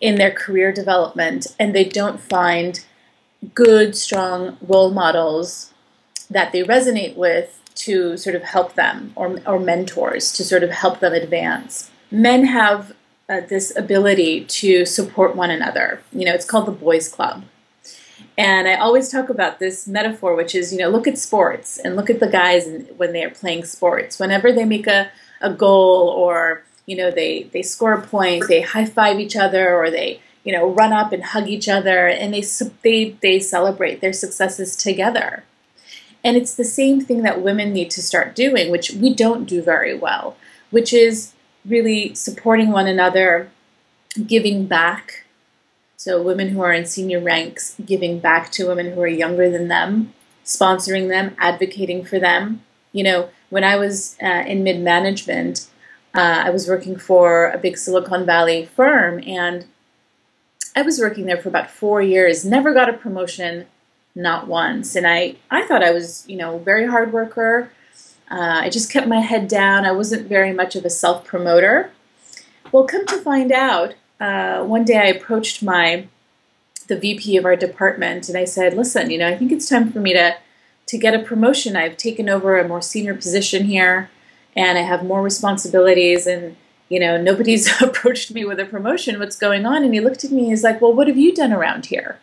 in 0.00 0.16
their 0.16 0.32
career 0.32 0.72
development 0.72 1.46
and 1.60 1.72
they 1.72 1.84
don't 1.84 2.20
find 2.20 2.84
good, 3.54 3.96
strong 3.96 4.58
role 4.60 4.90
models 4.90 5.72
that 6.28 6.50
they 6.50 6.64
resonate 6.64 7.14
with 7.14 7.60
to 7.76 8.16
sort 8.16 8.34
of 8.34 8.42
help 8.42 8.74
them 8.74 9.12
or, 9.14 9.38
or 9.46 9.60
mentors 9.60 10.32
to 10.32 10.42
sort 10.42 10.64
of 10.64 10.70
help 10.70 10.98
them 10.98 11.12
advance. 11.12 11.88
Men 12.10 12.46
have 12.46 12.95
uh, 13.28 13.40
this 13.40 13.76
ability 13.76 14.44
to 14.44 14.84
support 14.84 15.34
one 15.34 15.50
another. 15.50 16.00
You 16.12 16.24
know, 16.24 16.34
it's 16.34 16.44
called 16.44 16.66
the 16.66 16.72
Boys 16.72 17.08
Club. 17.08 17.44
And 18.38 18.68
I 18.68 18.74
always 18.74 19.08
talk 19.08 19.28
about 19.30 19.58
this 19.58 19.88
metaphor, 19.88 20.34
which 20.34 20.54
is, 20.54 20.72
you 20.72 20.78
know, 20.78 20.88
look 20.88 21.06
at 21.06 21.18
sports 21.18 21.78
and 21.78 21.96
look 21.96 22.10
at 22.10 22.20
the 22.20 22.28
guys 22.28 22.68
when 22.96 23.12
they 23.12 23.24
are 23.24 23.30
playing 23.30 23.64
sports. 23.64 24.18
Whenever 24.18 24.52
they 24.52 24.64
make 24.64 24.86
a, 24.86 25.10
a 25.40 25.50
goal 25.50 26.08
or, 26.08 26.62
you 26.84 26.96
know, 26.96 27.10
they, 27.10 27.44
they 27.44 27.62
score 27.62 27.94
a 27.94 28.06
point, 28.06 28.44
they 28.48 28.60
high 28.60 28.84
five 28.84 29.18
each 29.18 29.36
other 29.36 29.74
or 29.74 29.90
they, 29.90 30.20
you 30.44 30.52
know, 30.52 30.70
run 30.70 30.92
up 30.92 31.12
and 31.12 31.24
hug 31.24 31.48
each 31.48 31.68
other 31.68 32.06
and 32.06 32.34
they, 32.34 32.44
they, 32.82 33.16
they 33.22 33.40
celebrate 33.40 34.00
their 34.00 34.12
successes 34.12 34.76
together. 34.76 35.44
And 36.22 36.36
it's 36.36 36.54
the 36.54 36.64
same 36.64 37.00
thing 37.00 37.22
that 37.22 37.42
women 37.42 37.72
need 37.72 37.90
to 37.92 38.02
start 38.02 38.34
doing, 38.34 38.70
which 38.70 38.90
we 38.90 39.14
don't 39.14 39.46
do 39.46 39.62
very 39.62 39.96
well, 39.96 40.36
which 40.70 40.92
is 40.92 41.32
really 41.66 42.14
supporting 42.14 42.70
one 42.70 42.86
another, 42.86 43.50
giving 44.26 44.66
back 44.66 45.26
so, 46.06 46.22
women 46.22 46.50
who 46.50 46.60
are 46.60 46.72
in 46.72 46.86
senior 46.86 47.20
ranks 47.20 47.74
giving 47.84 48.20
back 48.20 48.52
to 48.52 48.68
women 48.68 48.92
who 48.92 49.00
are 49.00 49.08
younger 49.08 49.50
than 49.50 49.66
them, 49.66 50.12
sponsoring 50.44 51.08
them, 51.08 51.34
advocating 51.38 52.04
for 52.04 52.20
them. 52.20 52.62
You 52.92 53.02
know, 53.02 53.30
when 53.50 53.64
I 53.64 53.74
was 53.76 54.16
uh, 54.22 54.44
in 54.46 54.62
mid 54.62 54.78
management, 54.78 55.66
uh, 56.14 56.42
I 56.44 56.50
was 56.50 56.68
working 56.68 56.96
for 56.96 57.50
a 57.50 57.58
big 57.58 57.76
Silicon 57.76 58.24
Valley 58.24 58.66
firm, 58.66 59.20
and 59.26 59.66
I 60.76 60.82
was 60.82 61.00
working 61.00 61.24
there 61.26 61.38
for 61.38 61.48
about 61.48 61.70
four 61.70 62.02
years, 62.02 62.44
never 62.44 62.72
got 62.72 62.88
a 62.88 62.92
promotion, 62.92 63.66
not 64.14 64.46
once. 64.46 64.94
And 64.94 65.06
I, 65.06 65.36
I 65.50 65.66
thought 65.66 65.82
I 65.82 65.90
was, 65.90 66.24
you 66.28 66.36
know, 66.36 66.58
very 66.58 66.86
hard 66.86 67.12
worker. 67.12 67.72
Uh, 68.30 68.60
I 68.64 68.70
just 68.70 68.90
kept 68.90 69.06
my 69.06 69.20
head 69.20 69.48
down. 69.48 69.84
I 69.84 69.92
wasn't 69.92 70.28
very 70.28 70.52
much 70.52 70.74
of 70.76 70.84
a 70.84 70.90
self 70.90 71.24
promoter. 71.24 71.90
Well, 72.72 72.84
come 72.84 73.06
to 73.06 73.18
find 73.18 73.52
out, 73.52 73.94
uh, 74.20 74.64
one 74.64 74.84
day 74.84 74.98
I 74.98 75.06
approached 75.06 75.62
my 75.62 76.08
the 76.88 76.98
VP 76.98 77.36
of 77.36 77.44
our 77.44 77.56
department 77.56 78.28
and 78.28 78.38
I 78.38 78.44
said, 78.44 78.74
"Listen, 78.74 79.10
you 79.10 79.18
know, 79.18 79.28
I 79.28 79.36
think 79.36 79.52
it's 79.52 79.68
time 79.68 79.92
for 79.92 80.00
me 80.00 80.12
to 80.12 80.36
to 80.86 80.98
get 80.98 81.14
a 81.14 81.18
promotion. 81.18 81.76
I've 81.76 81.96
taken 81.96 82.28
over 82.28 82.58
a 82.58 82.68
more 82.68 82.82
senior 82.82 83.14
position 83.14 83.64
here, 83.64 84.08
and 84.54 84.78
I 84.78 84.82
have 84.82 85.04
more 85.04 85.22
responsibilities, 85.22 86.26
and 86.26 86.56
you 86.88 87.00
know, 87.00 87.16
nobody's 87.20 87.70
approached 87.82 88.32
me 88.32 88.44
with 88.44 88.60
a 88.60 88.64
promotion. 88.64 89.18
What's 89.18 89.36
going 89.36 89.66
on?" 89.66 89.84
And 89.84 89.94
he 89.94 90.00
looked 90.00 90.24
at 90.24 90.32
me. 90.32 90.46
He's 90.46 90.64
like, 90.64 90.80
"Well, 90.80 90.92
what 90.92 91.08
have 91.08 91.16
you 91.16 91.34
done 91.34 91.52
around 91.52 91.86
here?" 91.86 92.18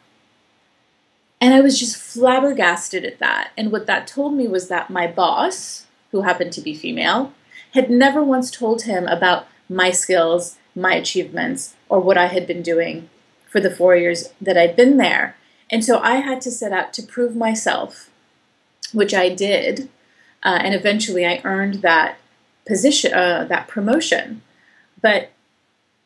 And 1.44 1.54
I 1.54 1.60
was 1.60 1.78
just 1.78 1.98
flabbergasted 1.98 3.04
at 3.04 3.20
that. 3.20 3.52
And 3.58 3.70
what 3.70 3.86
that 3.86 4.08
told 4.08 4.34
me 4.34 4.48
was 4.48 4.70
that 4.70 4.90
my 4.90 5.08
boss, 5.08 5.86
who 6.14 6.22
happened 6.22 6.54
to 6.54 6.62
be 6.62 6.76
female, 6.76 7.34
had 7.74 7.90
never 7.90 8.24
once 8.24 8.52
told 8.52 8.84
him 8.84 9.08
about 9.08 9.48
my 9.68 9.90
skills, 9.90 10.58
my 10.76 10.94
achievements, 10.94 11.76
or 11.90 12.00
what 12.00 12.20
I 12.20 12.28
had 12.28 12.46
been 12.46 12.62
doing 12.62 13.10
for 13.50 13.60
the 13.60 13.72
four 13.72 13.96
years 13.96 14.30
that 14.40 14.58
I'd 14.58 14.76
been 14.76 14.98
there. 14.98 15.36
And 15.72 15.84
so 15.84 15.98
I 16.00 16.18
had 16.18 16.40
to 16.42 16.52
set 16.52 16.72
out 16.72 16.94
to 16.94 17.04
prove 17.04 17.36
myself, 17.36 18.12
which 18.94 19.14
I 19.14 19.30
did. 19.30 19.90
Uh, 20.44 20.60
and 20.62 20.76
eventually 20.76 21.26
I 21.26 21.42
earned 21.44 21.82
that 21.82 22.20
position, 22.68 23.12
uh, 23.12 23.46
that 23.46 23.68
promotion. 23.68 24.44
But 25.02 25.32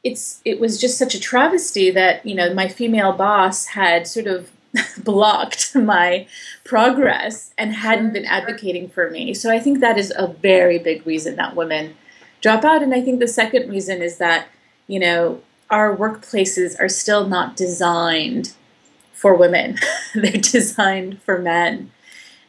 it's 0.06 0.42
it 0.46 0.60
was 0.60 0.80
just 0.80 0.98
such 0.98 1.16
a 1.16 1.20
travesty 1.20 1.92
that 1.92 2.26
you 2.26 2.34
know 2.34 2.54
my 2.54 2.70
female 2.70 3.12
boss 3.12 3.68
had 3.68 4.08
sort 4.08 4.28
of 4.28 4.52
blocked 5.04 5.76
my 5.76 6.28
progress 6.64 7.54
and 7.58 7.74
hadn't 7.74 8.14
been 8.14 8.26
advocating 8.26 8.90
for 8.90 9.10
me. 9.10 9.34
So 9.34 9.52
I 9.52 9.60
think 9.60 9.80
that 9.80 9.98
is 9.98 10.14
a 10.16 10.28
very 10.28 10.80
big 10.80 11.06
reason 11.06 11.36
that 11.36 11.56
women 11.56 11.96
drop 12.42 12.64
out. 12.64 12.84
And 12.84 12.94
I 12.94 13.02
think 13.02 13.20
the 13.20 13.28
second 13.28 13.70
reason 13.70 14.02
is 14.02 14.18
that 14.18 14.48
you 14.88 15.00
know 15.00 15.42
our 15.70 15.96
workplaces 15.96 16.80
are 16.80 16.90
still 16.90 17.28
not 17.28 17.56
designed 17.56 18.54
for 19.14 19.36
women, 19.36 19.78
they're 20.16 20.32
designed 20.32 21.22
for 21.24 21.40
men. 21.40 21.92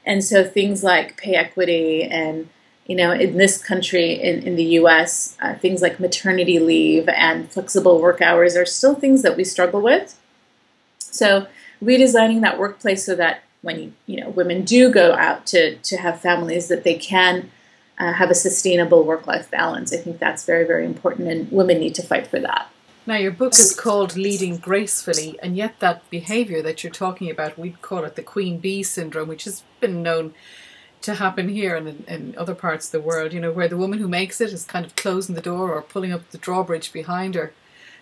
And 0.05 0.25
so 0.25 0.45
things 0.45 0.83
like 0.83 1.17
pay 1.17 1.35
equity 1.35 2.03
and 2.03 2.49
you 2.89 2.97
know, 2.97 3.13
in 3.13 3.37
this 3.37 3.63
country, 3.63 4.13
in, 4.13 4.43
in 4.43 4.57
the 4.57 4.65
US, 4.81 5.37
uh, 5.43 5.55
things 5.55 5.83
like 5.83 6.01
maternity 6.01 6.59
leave 6.59 7.07
and 7.11 7.53
flexible 7.53 8.01
work 8.01 8.23
hours 8.23 8.57
are 8.57 8.65
still 8.65 8.95
things 8.95 9.23
that 9.23 9.37
we 9.37 9.45
struggle 9.45 9.83
with. 9.83 10.19
So, 10.99 11.47
redesigning 11.83 12.41
that 12.43 12.59
workplace 12.59 13.05
so 13.05 13.15
that 13.15 13.43
when 13.63 13.81
you 13.81 13.93
you 14.07 14.21
know 14.21 14.31
women 14.31 14.65
do 14.65 14.91
go 14.91 15.15
out 15.15 15.47
to 15.47 15.77
to 15.77 15.97
have 15.97 16.21
families, 16.21 16.69
that 16.69 16.85
they 16.85 16.95
can 16.95 17.51
uh, 17.99 18.13
have 18.13 18.31
a 18.31 18.35
sustainable 18.35 19.03
work 19.03 19.27
life 19.27 19.51
balance. 19.51 19.93
I 19.93 19.97
think 19.97 20.19
that's 20.19 20.45
very 20.45 20.67
very 20.67 20.85
important, 20.85 21.29
and 21.29 21.51
women 21.51 21.79
need 21.79 21.95
to 21.97 22.03
fight 22.03 22.27
for 22.27 22.41
that. 22.41 22.71
Now, 23.09 23.17
your 23.17 23.33
book 23.33 23.55
is 23.59 23.75
called 23.75 24.17
Leading 24.17 24.59
Gracefully, 24.59 25.39
and 25.43 25.57
yet 25.57 25.81
that 25.81 26.09
behaviour 26.11 26.61
that 26.61 26.85
you're 26.85 26.93
talking 26.93 27.31
about, 27.31 27.59
we'd 27.59 27.81
call 27.81 28.05
it 28.05 28.17
the 28.17 28.23
Queen 28.23 28.59
Bee 28.59 28.83
syndrome, 28.83 29.29
which 29.29 29.45
has 29.45 29.63
been 29.81 30.03
known 30.03 30.35
to 31.01 31.15
happen 31.15 31.49
here 31.49 31.75
and 31.75 31.89
in, 31.89 32.05
in, 32.07 32.35
other 32.37 32.55
parts 32.55 32.87
of 32.87 32.93
the 32.93 33.01
world, 33.01 33.33
you 33.33 33.41
know, 33.41 33.51
where 33.51 33.67
the 33.67 33.79
woman 33.79 33.99
who 33.99 34.09
makes 34.09 34.43
it 34.43 34.53
is 34.53 34.67
kind 34.67 34.85
of 34.85 34.95
closing 34.95 35.35
the 35.35 35.41
door 35.41 35.73
or 35.73 35.81
pulling 35.81 36.13
up 36.13 36.29
the 36.33 36.37
drawbridge 36.39 36.93
behind 36.93 37.35
her. 37.35 37.55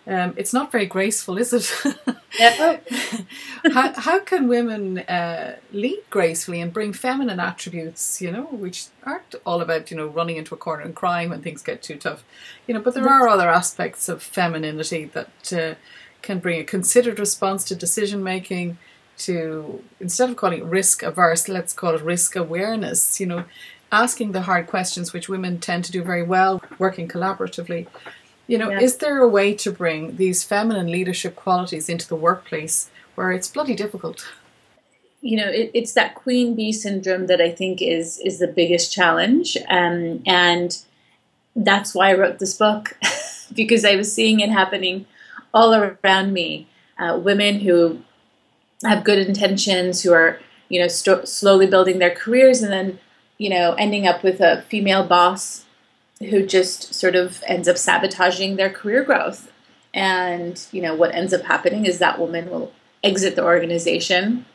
Um, 0.08 0.34
it's 0.36 0.52
not 0.52 0.70
very 0.70 0.86
graceful, 0.86 1.36
is 1.36 1.52
it? 1.52 1.96
how, 3.72 3.92
how 3.94 4.20
can 4.20 4.46
women 4.46 4.98
uh, 5.00 5.56
lead 5.72 6.02
gracefully 6.10 6.60
and 6.60 6.72
bring 6.72 6.92
feminine 6.92 7.40
attributes, 7.40 8.22
you 8.22 8.30
know, 8.30 8.44
which 8.44 8.86
aren't 9.02 9.34
all 9.44 9.60
about, 9.60 9.90
you 9.90 9.96
know, 9.96 10.06
running 10.06 10.36
into 10.36 10.54
a 10.54 10.58
corner 10.58 10.84
and 10.84 10.94
crying 10.94 11.28
when 11.28 11.42
things 11.42 11.60
get 11.60 11.82
too 11.82 11.96
tough, 11.96 12.22
you 12.68 12.74
know, 12.74 12.80
but 12.80 12.94
there 12.94 13.08
are 13.08 13.26
other 13.26 13.50
aspects 13.50 14.08
of 14.08 14.22
femininity 14.22 15.06
that 15.06 15.52
uh, 15.52 15.74
can 16.22 16.38
bring 16.38 16.60
a 16.60 16.64
considered 16.64 17.18
response 17.18 17.64
to 17.64 17.74
decision 17.74 18.22
making, 18.22 18.78
to, 19.18 19.82
instead 19.98 20.30
of 20.30 20.36
calling 20.36 20.60
it 20.60 20.64
risk 20.64 21.02
averse, 21.02 21.48
let's 21.48 21.72
call 21.72 21.96
it 21.96 22.02
risk 22.02 22.36
awareness, 22.36 23.18
you 23.18 23.26
know, 23.26 23.44
asking 23.90 24.32
the 24.32 24.42
hard 24.42 24.68
questions 24.68 25.12
which 25.12 25.28
women 25.28 25.58
tend 25.58 25.84
to 25.84 25.92
do 25.92 26.02
very 26.02 26.22
well, 26.22 26.62
working 26.78 27.08
collaboratively 27.08 27.88
you 28.46 28.58
know, 28.58 28.70
yeah. 28.70 28.80
is 28.80 28.96
there 28.98 29.18
a 29.18 29.28
way 29.28 29.54
to 29.54 29.72
bring 29.72 30.16
these 30.16 30.44
feminine 30.44 30.90
leadership 30.90 31.34
qualities 31.34 31.88
into 31.88 32.06
the 32.06 32.16
workplace 32.16 32.90
where 33.14 33.32
it's 33.32 33.48
bloody 33.48 33.74
difficult? 33.74 34.28
You 35.20 35.38
know, 35.38 35.48
it, 35.48 35.70
it's 35.74 35.92
that 35.94 36.14
queen 36.14 36.54
bee 36.54 36.72
syndrome 36.72 37.26
that 37.26 37.40
I 37.40 37.50
think 37.50 37.82
is 37.82 38.18
is 38.18 38.38
the 38.38 38.46
biggest 38.46 38.92
challenge, 38.92 39.56
um, 39.68 40.22
and 40.26 40.76
that's 41.56 41.94
why 41.94 42.10
I 42.10 42.14
wrote 42.14 42.38
this 42.38 42.54
book 42.54 42.96
because 43.54 43.84
I 43.84 43.96
was 43.96 44.12
seeing 44.12 44.40
it 44.40 44.50
happening 44.50 45.06
all 45.52 45.74
around 45.74 46.32
me. 46.32 46.68
Uh, 46.98 47.18
women 47.22 47.60
who 47.60 48.00
have 48.82 49.04
good 49.04 49.18
intentions, 49.18 50.02
who 50.02 50.12
are 50.12 50.38
you 50.68 50.80
know 50.80 50.88
st- 50.88 51.26
slowly 51.26 51.66
building 51.66 51.98
their 51.98 52.14
careers, 52.14 52.62
and 52.62 52.72
then 52.72 53.00
you 53.38 53.50
know 53.50 53.72
ending 53.72 54.06
up 54.06 54.22
with 54.22 54.40
a 54.40 54.62
female 54.68 55.04
boss 55.04 55.65
who 56.18 56.46
just 56.46 56.94
sort 56.94 57.14
of 57.14 57.42
ends 57.46 57.68
up 57.68 57.76
sabotaging 57.76 58.56
their 58.56 58.70
career 58.70 59.02
growth. 59.04 59.50
And, 59.92 60.64
you 60.72 60.82
know, 60.82 60.94
what 60.94 61.14
ends 61.14 61.32
up 61.32 61.42
happening 61.42 61.86
is 61.86 61.98
that 61.98 62.18
woman 62.18 62.50
will 62.50 62.72
exit 63.02 63.36
the 63.36 63.44
organization, 63.44 64.46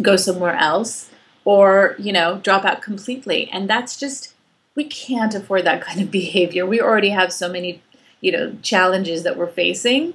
go 0.00 0.16
somewhere 0.16 0.56
else, 0.56 1.10
or, 1.44 1.94
you 1.98 2.12
know, 2.12 2.38
drop 2.42 2.64
out 2.64 2.82
completely. 2.82 3.48
And 3.50 3.68
that's 3.68 3.98
just, 3.98 4.34
we 4.74 4.84
can't 4.84 5.34
afford 5.34 5.64
that 5.64 5.82
kind 5.82 6.00
of 6.00 6.10
behavior. 6.22 6.66
We 6.66 6.80
already 6.80 7.10
have 7.10 7.32
so 7.32 7.48
many, 7.48 7.82
you 8.20 8.32
know, 8.32 8.56
challenges 8.62 9.22
that 9.22 9.36
we're 9.36 9.46
facing. 9.46 10.14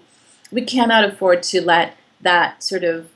We 0.51 0.63
cannot 0.63 1.03
afford 1.03 1.43
to 1.43 1.61
let 1.61 1.95
that 2.21 2.63
sort 2.63 2.83
of 2.83 3.09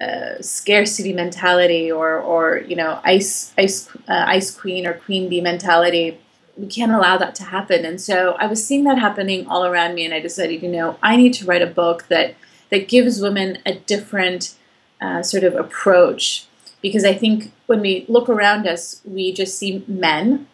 uh, 0.00 0.40
scarcity 0.40 1.12
mentality 1.12 1.92
or, 1.92 2.18
or 2.18 2.58
you 2.58 2.74
know, 2.74 3.00
ice, 3.04 3.52
ice, 3.58 3.88
uh, 4.08 4.24
ice 4.26 4.50
queen 4.50 4.86
or 4.86 4.94
queen 4.94 5.28
bee 5.28 5.42
mentality 5.42 6.18
we 6.60 6.66
can't 6.66 6.92
allow 6.92 7.16
that 7.16 7.34
to 7.36 7.44
happen. 7.44 7.84
And 7.84 8.00
so 8.00 8.36
I 8.38 8.46
was 8.46 8.64
seeing 8.64 8.84
that 8.84 8.98
happening 8.98 9.46
all 9.46 9.64
around 9.64 9.94
me, 9.94 10.04
and 10.04 10.12
I 10.12 10.20
decided, 10.20 10.62
you 10.62 10.68
know, 10.68 10.98
I 11.02 11.16
need 11.16 11.32
to 11.34 11.46
write 11.46 11.62
a 11.62 11.66
book 11.66 12.06
that 12.08 12.34
that 12.70 12.88
gives 12.88 13.20
women 13.20 13.58
a 13.66 13.74
different 13.74 14.54
uh, 15.00 15.22
sort 15.22 15.42
of 15.42 15.56
approach 15.56 16.46
because 16.82 17.04
I 17.04 17.14
think 17.14 17.52
when 17.66 17.80
we 17.80 18.04
look 18.08 18.28
around 18.28 18.66
us, 18.66 19.00
we 19.04 19.32
just 19.32 19.58
see 19.58 19.84
men, 19.86 20.46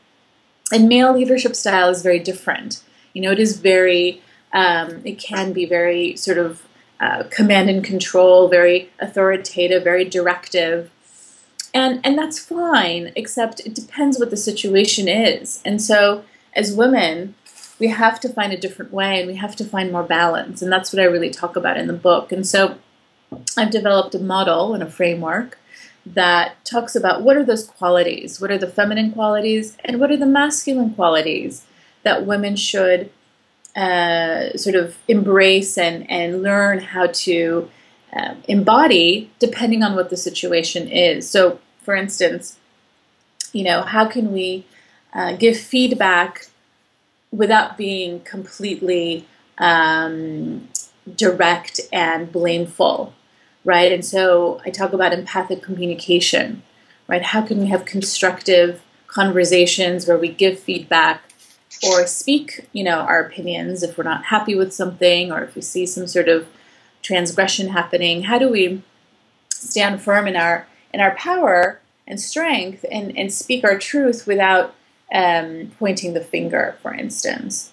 and 0.73 0.89
male 0.89 1.13
leadership 1.13 1.55
style 1.55 1.89
is 1.89 2.03
very 2.03 2.19
different. 2.19 2.83
You 3.13 3.23
know, 3.23 3.31
it 3.31 3.39
is 3.39 3.59
very, 3.59 4.23
um, 4.53 5.03
it 5.05 5.19
can 5.19 5.53
be 5.53 5.65
very 5.65 6.17
sort 6.17 6.39
of 6.39 6.67
uh, 7.01 7.25
command 7.31 7.71
and 7.71 7.85
control, 7.85 8.49
very 8.49 8.91
authoritative, 8.99 9.85
very 9.85 10.05
directive 10.05 10.91
and 11.77 12.01
and 12.05 12.17
that's 12.17 12.39
fine 12.39 13.13
except 13.15 13.61
it 13.61 13.75
depends 13.75 14.19
what 14.19 14.31
the 14.31 14.37
situation 14.37 15.07
is. 15.09 15.61
And 15.65 15.81
so 15.81 16.25
as 16.55 16.75
women 16.75 17.35
we 17.79 17.89
have 17.89 18.19
to 18.21 18.31
find 18.31 18.55
a 18.55 18.57
different 18.57 18.91
way 18.91 19.19
and 19.19 19.29
we 19.29 19.37
have 19.37 19.55
to 19.57 19.65
find 19.65 19.93
more 19.93 20.03
balance. 20.03 20.63
And 20.63 20.73
that's 20.73 20.91
what 20.93 21.01
i 21.01 21.05
really 21.05 21.31
talk 21.31 21.57
about 21.57 21.77
in 21.77 21.87
the 21.87 21.93
book. 22.09 22.33
And 22.33 22.47
so 22.47 22.79
i've 23.57 23.71
developed 23.71 24.15
a 24.15 24.19
model 24.19 24.75
and 24.75 24.83
a 24.83 24.91
framework 24.91 25.59
that 26.07 26.65
talks 26.65 26.95
about 26.97 27.23
what 27.23 27.37
are 27.37 27.45
those 27.45 27.67
qualities? 27.67 28.41
What 28.41 28.51
are 28.51 28.59
the 28.59 28.75
feminine 28.79 29.13
qualities? 29.13 29.77
And 29.85 30.01
what 30.01 30.11
are 30.11 30.17
the 30.17 30.27
masculine 30.41 30.95
qualities 30.95 31.67
that 32.05 32.25
women 32.25 32.57
should 32.57 33.11
uh, 33.75 34.57
sort 34.57 34.77
of 34.77 34.97
embrace 35.09 35.77
and, 35.77 36.11
and 36.11 36.43
learn 36.43 36.79
how 36.79 37.09
to 37.09 37.69
um, 38.17 38.43
embody 38.49 39.31
depending 39.39 39.83
on 39.83 39.95
what 39.95 40.11
the 40.11 40.17
situation 40.17 40.89
is. 40.89 41.29
So, 41.29 41.59
for 41.87 41.95
instance, 41.95 42.59
you 43.53 43.63
know, 43.63 43.83
how 43.83 44.07
can 44.07 44.33
we 44.33 44.67
uh, 45.15 45.37
give 45.37 45.57
feedback 45.57 46.49
without 47.31 47.79
being 47.79 48.19
completely 48.21 49.25
um, 49.59 50.69
direct 51.15 51.81
and 51.93 52.33
blameful, 52.33 53.15
right? 53.65 53.93
And 53.93 54.05
so 54.05 54.61
I 54.67 54.71
talk 54.71 54.93
about 54.93 55.13
empathic 55.13 55.63
communication, 55.63 56.65
right? 57.07 57.23
How 57.23 57.41
can 57.41 57.61
we 57.61 57.69
have 57.69 57.85
constructive 57.85 58.83
conversations 59.07 60.09
where 60.09 60.19
we 60.19 60.29
give 60.29 60.59
feedback 60.59 61.23
or 61.85 62.05
speak, 62.09 62.69
you 62.73 62.83
know, 62.83 62.99
our 62.99 63.21
opinions 63.21 63.85
if 63.85 63.97
we're 63.97 64.03
not 64.03 64.25
happy 64.25 64.57
with 64.57 64.75
something 64.75 65.31
or 65.31 65.45
if 65.45 65.55
we 65.55 65.63
see 65.63 65.87
some 65.87 66.09
sort 66.09 66.29
of 66.29 66.49
transgression 67.03 67.69
happening? 67.69 68.25
How 68.25 68.41
do 68.41 68.49
we 68.49 68.83
stand 69.51 70.03
firm 70.03 70.27
in 70.27 70.35
our 70.35 70.67
in 70.97 71.03
our 71.03 71.15
power 71.17 71.79
and 72.07 72.19
strength 72.19 72.83
and, 72.91 73.17
and 73.19 73.31
speak 73.31 73.65
our 73.65 73.79
truth 73.79 74.27
without 74.27 74.75
um, 75.13 75.71
pointing 75.79 76.15
the 76.15 76.23
finger, 76.23 76.79
for 76.81 76.95
instance? 76.95 77.71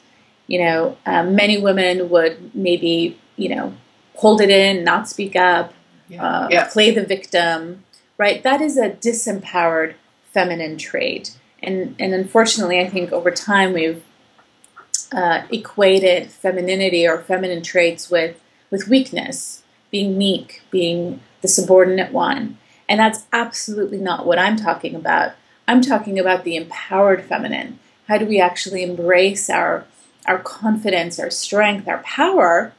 You 0.47 0.59
know, 0.59 0.97
um, 1.05 1.33
many 1.33 1.57
women 1.57 2.09
would 2.09 2.53
maybe, 2.53 3.17
you 3.37 3.47
know, 3.55 3.75
hold 4.15 4.41
it 4.41 4.49
in, 4.49 4.83
not 4.83 5.07
speak 5.07 5.37
up, 5.37 5.73
yeah. 6.09 6.21
Uh, 6.21 6.47
yeah. 6.51 6.67
play 6.67 6.91
the 6.91 7.05
victim, 7.05 7.85
right? 8.17 8.43
That 8.43 8.59
is 8.59 8.75
a 8.77 8.89
disempowered 8.89 9.93
feminine 10.33 10.77
trait. 10.77 11.33
And, 11.63 11.95
and 11.97 12.13
unfortunately, 12.13 12.81
I 12.81 12.89
think 12.89 13.13
over 13.13 13.31
time 13.31 13.71
we've 13.71 14.03
uh, 15.13 15.43
equated 15.49 16.29
femininity 16.29 17.07
or 17.07 17.19
feminine 17.19 17.63
traits 17.63 18.11
with, 18.11 18.41
with 18.69 18.89
weakness, 18.89 19.63
being 19.91 20.17
meek, 20.17 20.61
being 20.71 21.21
the 21.41 21.47
subordinate 21.47 22.11
one. 22.11 22.57
And 22.93 22.99
that's 22.99 23.25
absolutely 23.33 23.97
not 23.97 24.27
what 24.27 24.37
I'm 24.37 24.55
talking 24.55 24.93
about. 24.93 25.31
I'm 25.67 25.81
talking 25.81 26.19
about 26.19 26.43
the 26.43 26.55
empowered 26.55 27.23
feminine. 27.23 27.79
How 28.07 28.19
do 28.19 28.27
we 28.27 28.39
actually 28.39 28.83
embrace 28.83 29.49
our 29.49 29.85
our 30.27 30.37
confidence, 30.37 31.19
our 31.19 31.31
strength, 31.31 31.87
our 31.87 32.03
power, 32.03 32.71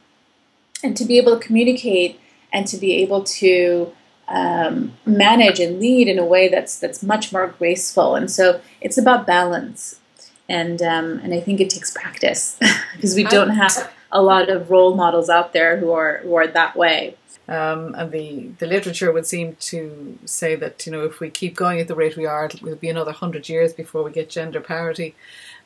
and 0.81 0.95
to 0.95 1.03
be 1.03 1.17
able 1.17 1.37
to 1.37 1.45
communicate 1.45 2.17
and 2.53 2.65
to 2.65 2.77
be 2.77 2.93
able 3.03 3.25
to 3.25 3.91
um, 4.29 4.93
manage 5.05 5.59
and 5.59 5.81
lead 5.81 6.07
in 6.07 6.17
a 6.17 6.25
way 6.25 6.47
that's 6.47 6.79
that's 6.79 7.03
much 7.03 7.33
more 7.33 7.47
graceful. 7.47 8.15
And 8.15 8.31
so 8.31 8.61
it's 8.79 8.97
about 8.97 9.27
balance, 9.27 9.99
and 10.47 10.81
um, 10.81 11.19
and 11.25 11.33
I 11.33 11.41
think 11.41 11.59
it 11.59 11.69
takes 11.69 11.91
practice 11.91 12.57
because 12.95 13.15
we 13.15 13.25
don't 13.25 13.49
have 13.49 13.91
a 14.13 14.21
lot 14.21 14.47
of 14.47 14.71
role 14.71 14.95
models 14.95 15.29
out 15.29 15.51
there 15.51 15.75
who 15.75 15.91
are 15.91 16.19
who 16.19 16.35
are 16.35 16.47
that 16.47 16.77
way. 16.77 17.17
Um, 17.47 17.93
and 17.93 18.11
the, 18.11 18.49
the 18.57 18.65
literature 18.65 19.11
would 19.11 19.27
seem 19.27 19.55
to 19.71 20.17
say 20.25 20.55
that 20.55 20.85
you 20.85 20.91
know 20.91 21.05
if 21.05 21.19
we 21.19 21.29
keep 21.29 21.55
going 21.55 21.79
at 21.79 21.87
the 21.87 21.95
rate 21.95 22.17
we 22.17 22.25
are, 22.25 22.45
it 22.45 22.61
will 22.61 22.75
be 22.75 22.89
another 22.89 23.11
hundred 23.11 23.47
years 23.49 23.71
before 23.71 24.03
we 24.03 24.11
get 24.11 24.29
gender 24.29 24.61
parity. 24.61 25.15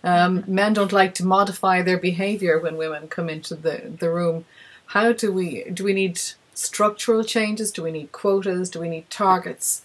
Um, 0.04 0.44
men 0.48 0.74
don't 0.74 0.92
like 0.92 1.14
to 1.16 1.26
modify 1.26 1.82
their 1.82 1.98
behaviour 1.98 2.60
when 2.60 2.78
women 2.78 3.08
come 3.08 3.30
into 3.30 3.56
the, 3.56 3.94
the 3.98 4.10
room. 4.10 4.46
How 4.88 5.14
do 5.14 5.32
we 5.32 5.64
do 5.72 5.84
we 5.84 5.94
need 5.94 6.20
structural 6.54 7.24
changes? 7.24 7.72
Do 7.72 7.84
we 7.84 7.92
need 7.92 8.12
quotas? 8.12 8.70
Do 8.70 8.82
we 8.82 8.90
need 8.90 9.10
targets? 9.10 9.84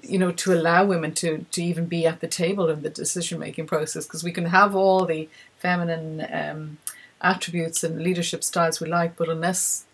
You 0.00 0.18
know, 0.18 0.30
to 0.30 0.52
allow 0.52 0.84
women 0.84 1.12
to, 1.14 1.44
to 1.50 1.62
even 1.62 1.86
be 1.86 2.06
at 2.06 2.20
the 2.20 2.28
table 2.28 2.68
in 2.68 2.82
the 2.82 2.88
decision 2.88 3.40
making 3.40 3.66
process, 3.66 4.06
because 4.06 4.22
we 4.22 4.30
can 4.30 4.46
have 4.46 4.74
all 4.76 5.04
the 5.04 5.28
feminine 5.58 6.24
um, 6.32 6.78
attributes 7.20 7.82
and 7.82 8.00
leadership 8.00 8.44
styles 8.44 8.80
we 8.80 8.88
like, 8.88 9.16
but 9.16 9.28
unless 9.28 9.84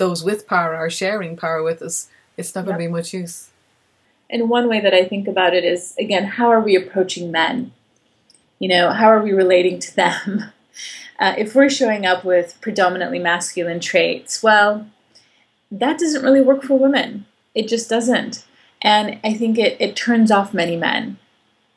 those 0.00 0.24
with 0.24 0.48
power 0.48 0.74
are 0.74 0.90
sharing 0.90 1.36
power 1.36 1.62
with 1.62 1.82
us, 1.82 2.08
it's 2.36 2.54
not 2.54 2.64
going 2.64 2.74
to 2.74 2.84
be 2.84 2.88
much 2.88 3.12
use. 3.12 3.50
And 4.28 4.48
one 4.48 4.68
way 4.68 4.80
that 4.80 4.94
I 4.94 5.04
think 5.04 5.28
about 5.28 5.54
it 5.54 5.62
is 5.62 5.94
again, 5.98 6.24
how 6.24 6.48
are 6.48 6.60
we 6.60 6.74
approaching 6.74 7.30
men? 7.30 7.72
You 8.58 8.68
know, 8.68 8.90
how 8.90 9.06
are 9.06 9.22
we 9.22 9.32
relating 9.32 9.78
to 9.78 9.94
them? 9.94 10.44
Uh, 11.18 11.34
if 11.36 11.54
we're 11.54 11.68
showing 11.68 12.06
up 12.06 12.24
with 12.24 12.58
predominantly 12.62 13.18
masculine 13.18 13.78
traits, 13.78 14.42
well, 14.42 14.86
that 15.70 15.98
doesn't 15.98 16.22
really 16.22 16.40
work 16.40 16.62
for 16.62 16.78
women. 16.78 17.26
It 17.54 17.68
just 17.68 17.90
doesn't. 17.90 18.46
And 18.80 19.20
I 19.22 19.34
think 19.34 19.58
it, 19.58 19.76
it 19.78 19.96
turns 19.96 20.30
off 20.30 20.54
many 20.54 20.76
men. 20.76 21.18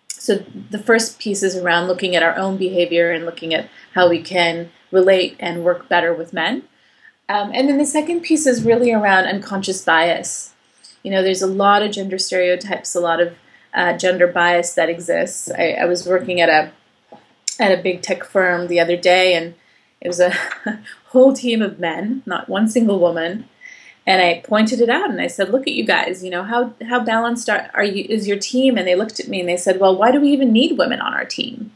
So 0.08 0.46
the 0.70 0.80
first 0.80 1.20
piece 1.20 1.44
is 1.44 1.58
around 1.58 1.90
looking 1.90 2.16
at 2.16 2.24
our 2.24 2.38
own 2.38 2.56
behavior 2.56 3.12
and 3.12 3.26
looking 3.26 3.54
at 3.54 3.68
how 3.96 4.08
we 4.08 4.22
can 4.22 4.72
relate 4.92 5.36
and 5.42 5.66
work 5.66 5.90
better 5.90 6.14
with 6.14 6.32
men. 6.32 6.64
Um, 7.34 7.50
and 7.52 7.68
then 7.68 7.80
the 7.80 7.86
second 7.86 8.22
piece 8.22 8.46
is 8.46 8.64
really 8.64 8.94
around 8.94 9.26
unconscious 9.26 9.84
bias. 9.84 10.54
You 11.02 11.10
know, 11.10 11.24
there's 11.24 11.42
a 11.42 11.48
lot 11.48 11.82
of 11.82 11.92
gender 11.92 12.20
stereotypes, 12.20 12.94
a 12.94 13.00
lot 13.00 13.20
of 13.20 13.34
uh, 13.74 13.98
gender 13.98 14.28
bias 14.28 14.76
that 14.76 14.88
exists. 14.88 15.50
I, 15.50 15.72
I, 15.72 15.86
was 15.86 16.06
working 16.06 16.42
at 16.42 16.50
a 16.50 16.72
at 17.60 17.72
a 17.72 17.82
big 17.82 18.04
tech 18.04 18.24
firm 18.24 18.68
the 18.68 18.80
other 18.80 18.96
day, 18.96 19.34
and 19.34 19.56
it 20.00 20.08
was 20.08 20.20
a 20.20 20.32
whole 21.08 21.34
team 21.34 21.64
of 21.64 21.80
men, 21.80 22.22
not 22.28 22.50
one 22.50 22.70
single 22.70 23.00
woman. 23.00 23.50
And 24.06 24.22
I 24.22 24.44
pointed 24.46 24.80
it 24.80 24.90
out, 24.90 25.10
and 25.10 25.20
I 25.20 25.26
said, 25.26 25.50
"Look 25.50 25.66
at 25.66 25.74
you 25.74 25.86
guys. 25.86 26.24
You 26.24 26.30
know 26.30 26.44
how 26.44 26.76
how 26.88 27.04
balanced 27.04 27.50
are, 27.50 27.72
are 27.74 27.84
you? 27.84 28.06
Is 28.10 28.28
your 28.28 28.38
team?" 28.38 28.78
And 28.78 28.86
they 28.86 28.96
looked 28.96 29.20
at 29.20 29.28
me 29.28 29.40
and 29.40 29.50
they 29.50 29.58
said, 29.58 29.80
"Well, 29.80 29.98
why 29.98 30.12
do 30.12 30.22
we 30.22 30.30
even 30.30 30.54
need 30.54 30.78
women 30.78 31.02
on 31.02 31.16
our 31.16 31.26
team?" 31.26 31.72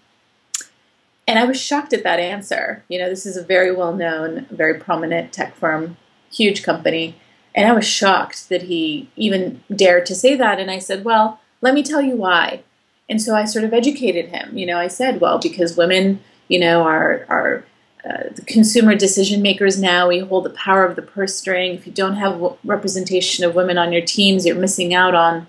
And 1.27 1.37
I 1.37 1.43
was 1.43 1.59
shocked 1.59 1.93
at 1.93 2.03
that 2.03 2.19
answer. 2.19 2.83
You 2.87 2.99
know, 2.99 3.09
this 3.09 3.25
is 3.25 3.35
a 3.35 3.43
very 3.43 3.75
well 3.75 3.93
known, 3.93 4.45
very 4.49 4.79
prominent 4.79 5.33
tech 5.33 5.55
firm, 5.55 5.97
huge 6.31 6.63
company. 6.63 7.15
And 7.53 7.67
I 7.67 7.73
was 7.73 7.85
shocked 7.85 8.49
that 8.49 8.63
he 8.63 9.09
even 9.15 9.61
dared 9.75 10.05
to 10.05 10.15
say 10.15 10.35
that. 10.35 10.59
And 10.59 10.71
I 10.71 10.79
said, 10.79 11.03
Well, 11.03 11.39
let 11.61 11.73
me 11.73 11.83
tell 11.83 12.01
you 12.01 12.15
why. 12.15 12.63
And 13.09 13.21
so 13.21 13.35
I 13.35 13.45
sort 13.45 13.65
of 13.65 13.73
educated 13.73 14.27
him. 14.27 14.57
You 14.57 14.65
know, 14.65 14.77
I 14.77 14.87
said, 14.87 15.21
well, 15.21 15.39
because 15.39 15.77
women, 15.77 16.19
you 16.47 16.59
know, 16.59 16.83
are 16.83 17.25
are 17.29 17.63
uh, 18.05 18.29
the 18.35 18.43
consumer 18.43 18.95
decision 18.95 19.41
makers 19.41 19.79
now. 19.79 20.07
We 20.07 20.19
hold 20.19 20.45
the 20.45 20.51
power 20.51 20.85
of 20.85 20.95
the 20.95 21.01
purse 21.01 21.35
string. 21.35 21.73
If 21.73 21.87
you 21.87 21.93
don't 21.93 22.15
have 22.15 22.57
representation 22.63 23.43
of 23.43 23.55
women 23.55 23.77
on 23.77 23.91
your 23.91 24.01
teams, 24.01 24.45
you're 24.45 24.55
missing 24.55 24.93
out 24.93 25.15
on, 25.15 25.47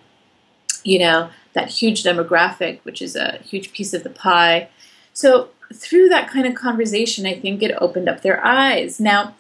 you 0.83 0.99
know, 0.99 1.31
that 1.53 1.69
huge 1.69 2.05
demographic, 2.05 2.81
which 2.85 3.03
is 3.03 3.17
a 3.17 3.39
huge 3.39 3.73
piece 3.73 3.93
of 3.93 4.03
the 4.03 4.11
pie. 4.11 4.69
So 5.13 5.51
through 5.75 6.09
that 6.09 6.31
kind 6.31 6.47
of 6.47 6.55
conversation, 6.55 7.27
I 7.27 7.39
think 7.39 7.63
it 7.63 7.77
opened 7.81 8.09
up 8.09 8.23
their 8.23 8.45
eyes. 8.45 8.99
Now, 8.99 9.35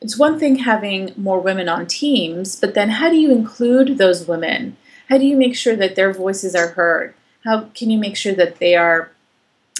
it's 0.00 0.18
one 0.18 0.38
thing 0.38 0.56
having 0.56 1.12
more 1.16 1.40
women 1.40 1.68
on 1.68 1.86
teams, 1.86 2.56
but 2.56 2.74
then 2.74 2.90
how 2.90 3.08
do 3.08 3.16
you 3.16 3.30
include 3.30 3.98
those 3.98 4.28
women? 4.28 4.76
How 5.08 5.18
do 5.18 5.24
you 5.24 5.36
make 5.36 5.56
sure 5.56 5.76
that 5.76 5.96
their 5.96 6.12
voices 6.12 6.54
are 6.54 6.68
heard? 6.68 7.14
How 7.44 7.70
can 7.74 7.90
you 7.90 7.98
make 7.98 8.16
sure 8.16 8.34
that 8.34 8.58
they 8.58 8.74
are 8.74 9.10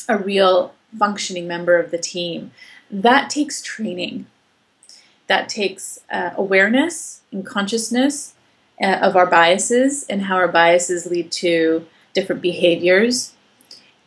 a 0.09 0.17
real 0.17 0.73
functioning 0.97 1.49
member 1.49 1.79
of 1.79 1.91
the 1.91 1.99
team? 1.99 2.53
That 2.91 3.29
takes 3.29 3.61
training. 3.61 4.27
That 5.27 5.49
takes 5.49 5.99
uh, 6.11 6.31
awareness 6.37 7.23
and 7.33 7.45
consciousness 7.45 8.35
uh, 8.81 8.99
of 9.03 9.17
our 9.17 9.27
biases 9.27 10.05
and 10.05 10.23
how 10.23 10.37
our 10.37 10.49
biases 10.49 11.07
lead 11.07 11.33
to 11.33 11.87
different 12.15 12.41
behaviors. 12.41 13.33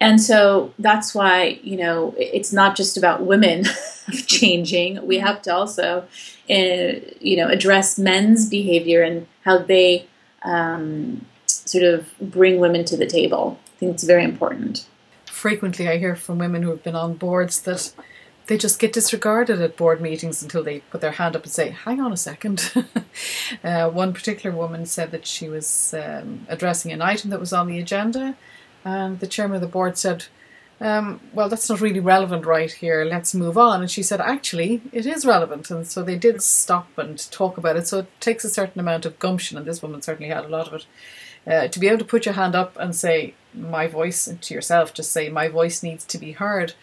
And 0.01 0.21
so 0.21 0.73
that's 0.79 1.13
why, 1.13 1.59
you 1.61 1.75
know, 1.75 2.13
it's 2.17 2.53
not 2.53 2.75
just 2.77 2.97
about 2.97 3.25
women 3.25 3.65
changing. 4.27 5.05
We 5.05 5.17
have 5.19 5.41
to 5.43 5.53
also, 5.53 6.05
uh, 6.49 6.99
you 7.19 7.35
know, 7.35 7.49
address 7.49 7.99
men's 7.99 8.49
behavior 8.49 9.03
and 9.03 9.27
how 9.43 9.57
they 9.57 10.07
um, 10.43 11.25
sort 11.47 11.83
of 11.83 12.07
bring 12.19 12.59
women 12.59 12.85
to 12.85 12.97
the 12.97 13.05
table. 13.05 13.59
I 13.75 13.79
think 13.79 13.93
it's 13.93 14.03
very 14.03 14.23
important. 14.23 14.87
Frequently, 15.25 15.87
I 15.87 15.97
hear 15.97 16.15
from 16.15 16.37
women 16.37 16.63
who 16.63 16.69
have 16.69 16.83
been 16.83 16.95
on 16.95 17.15
boards 17.15 17.61
that 17.61 17.93
they 18.47 18.57
just 18.57 18.79
get 18.79 18.91
disregarded 18.91 19.61
at 19.61 19.77
board 19.77 20.01
meetings 20.01 20.41
until 20.41 20.63
they 20.63 20.79
put 20.79 21.01
their 21.01 21.11
hand 21.11 21.35
up 21.35 21.43
and 21.43 21.51
say, 21.51 21.69
Hang 21.69 22.01
on 22.01 22.11
a 22.11 22.17
second. 22.17 22.73
uh, 23.63 23.89
one 23.89 24.11
particular 24.11 24.55
woman 24.55 24.85
said 24.85 25.11
that 25.11 25.27
she 25.27 25.47
was 25.47 25.93
um, 25.93 26.45
addressing 26.49 26.91
an 26.91 27.01
item 27.01 27.29
that 27.29 27.39
was 27.39 27.53
on 27.53 27.67
the 27.67 27.79
agenda, 27.79 28.35
and 28.85 29.19
the 29.19 29.27
chairman 29.27 29.55
of 29.55 29.61
the 29.61 29.67
board 29.67 29.97
said, 29.97 30.25
um, 30.81 31.19
well, 31.33 31.49
that's 31.49 31.69
not 31.69 31.81
really 31.81 31.99
relevant 31.99 32.45
right 32.45 32.71
here. 32.71 33.03
Let's 33.03 33.35
move 33.35 33.57
on. 33.57 33.81
And 33.81 33.91
she 33.91 34.01
said, 34.01 34.21
actually, 34.21 34.81
it 34.93 35.05
is 35.05 35.25
relevant. 35.25 35.69
And 35.69 35.85
so 35.85 36.03
they 36.03 36.17
did 36.17 36.41
stop 36.41 36.97
and 36.97 37.19
talk 37.31 37.57
about 37.57 37.75
it. 37.75 37.87
So 37.87 37.99
it 37.99 38.21
takes 38.21 38.45
a 38.45 38.49
certain 38.49 38.79
amount 38.79 39.05
of 39.05 39.19
gumption, 39.19 39.57
and 39.57 39.65
this 39.65 39.81
woman 39.81 40.01
certainly 40.01 40.31
had 40.31 40.45
a 40.45 40.49
lot 40.49 40.67
of 40.67 40.73
it. 40.73 40.85
Uh, 41.47 41.67
to 41.67 41.79
be 41.79 41.87
able 41.87 41.97
to 41.97 42.05
put 42.05 42.25
your 42.25 42.35
hand 42.35 42.55
up 42.55 42.77
and 42.79 42.95
say, 42.95 43.33
my 43.53 43.87
voice, 43.87 44.27
and 44.27 44.41
to 44.43 44.53
yourself, 44.53 44.93
just 44.93 45.11
say, 45.11 45.29
my 45.29 45.47
voice 45.47 45.83
needs 45.83 46.05
to 46.05 46.17
be 46.17 46.33
heard. 46.33 46.73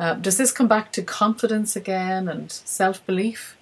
Uh, 0.00 0.14
does 0.14 0.38
this 0.38 0.50
come 0.50 0.68
back 0.68 0.90
to 0.92 1.02
confidence 1.02 1.76
again 1.76 2.28
and 2.28 2.50
self 2.50 3.04
belief? 3.06 3.56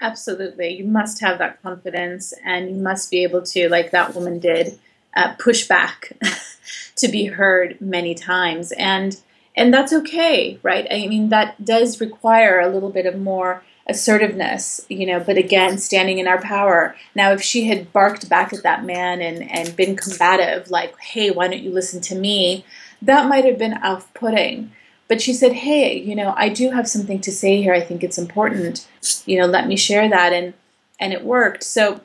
Absolutely. 0.00 0.74
You 0.74 0.84
must 0.84 1.20
have 1.20 1.38
that 1.38 1.62
confidence, 1.62 2.32
and 2.44 2.70
you 2.70 2.76
must 2.76 3.10
be 3.10 3.22
able 3.22 3.42
to, 3.42 3.68
like 3.68 3.90
that 3.90 4.14
woman 4.14 4.38
did, 4.38 4.78
uh, 5.14 5.34
push 5.38 5.66
back 5.66 6.12
to 6.96 7.08
be 7.08 7.26
heard 7.26 7.80
many 7.80 8.14
times. 8.14 8.72
And 8.72 9.20
and 9.56 9.72
that's 9.72 9.92
okay, 9.92 10.58
right? 10.62 10.86
I 10.90 11.06
mean, 11.06 11.28
that 11.28 11.64
does 11.64 12.00
require 12.00 12.58
a 12.58 12.68
little 12.68 12.90
bit 12.90 13.06
of 13.06 13.20
more 13.20 13.62
assertiveness, 13.86 14.84
you 14.88 15.06
know, 15.06 15.20
but 15.20 15.36
again, 15.36 15.78
standing 15.78 16.18
in 16.18 16.26
our 16.26 16.40
power. 16.40 16.96
Now, 17.14 17.32
if 17.32 17.42
she 17.42 17.64
had 17.66 17.92
barked 17.92 18.28
back 18.28 18.52
at 18.52 18.62
that 18.62 18.84
man 18.84 19.20
and, 19.20 19.48
and 19.50 19.76
been 19.76 19.96
combative, 19.96 20.70
like, 20.70 20.98
hey, 20.98 21.30
why 21.30 21.48
don't 21.48 21.62
you 21.62 21.70
listen 21.70 22.00
to 22.02 22.14
me? 22.14 22.64
That 23.02 23.28
might 23.28 23.44
have 23.44 23.58
been 23.58 23.74
off 23.74 24.12
putting. 24.14 24.72
But 25.06 25.20
she 25.20 25.34
said, 25.34 25.52
hey, 25.52 25.98
you 25.98 26.16
know, 26.16 26.34
I 26.36 26.48
do 26.48 26.70
have 26.70 26.88
something 26.88 27.20
to 27.20 27.30
say 27.30 27.60
here. 27.60 27.74
I 27.74 27.80
think 27.80 28.02
it's 28.02 28.18
important. 28.18 28.88
You 29.26 29.38
know, 29.38 29.46
let 29.46 29.68
me 29.68 29.76
share 29.76 30.08
that. 30.08 30.32
And, 30.32 30.54
and 30.98 31.12
it 31.12 31.22
worked. 31.22 31.62
So 31.62 32.00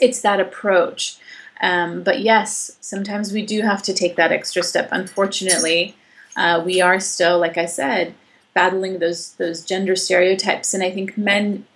it's 0.00 0.20
that 0.20 0.40
approach. 0.40 1.16
Um, 1.60 2.02
but 2.02 2.20
yes, 2.20 2.76
sometimes 2.80 3.32
we 3.32 3.44
do 3.44 3.62
have 3.62 3.82
to 3.82 3.94
take 3.94 4.16
that 4.16 4.32
extra 4.32 4.62
step. 4.62 4.88
Unfortunately, 4.92 5.96
uh, 6.36 6.62
we 6.64 6.80
are 6.80 7.00
still, 7.00 7.38
like 7.38 7.58
I 7.58 7.66
said, 7.66 8.14
battling 8.54 8.98
those 8.98 9.34
those 9.34 9.64
gender 9.64 9.96
stereotypes, 9.96 10.74
and 10.74 10.82
I 10.82 10.90
think 10.90 11.18
men 11.18 11.66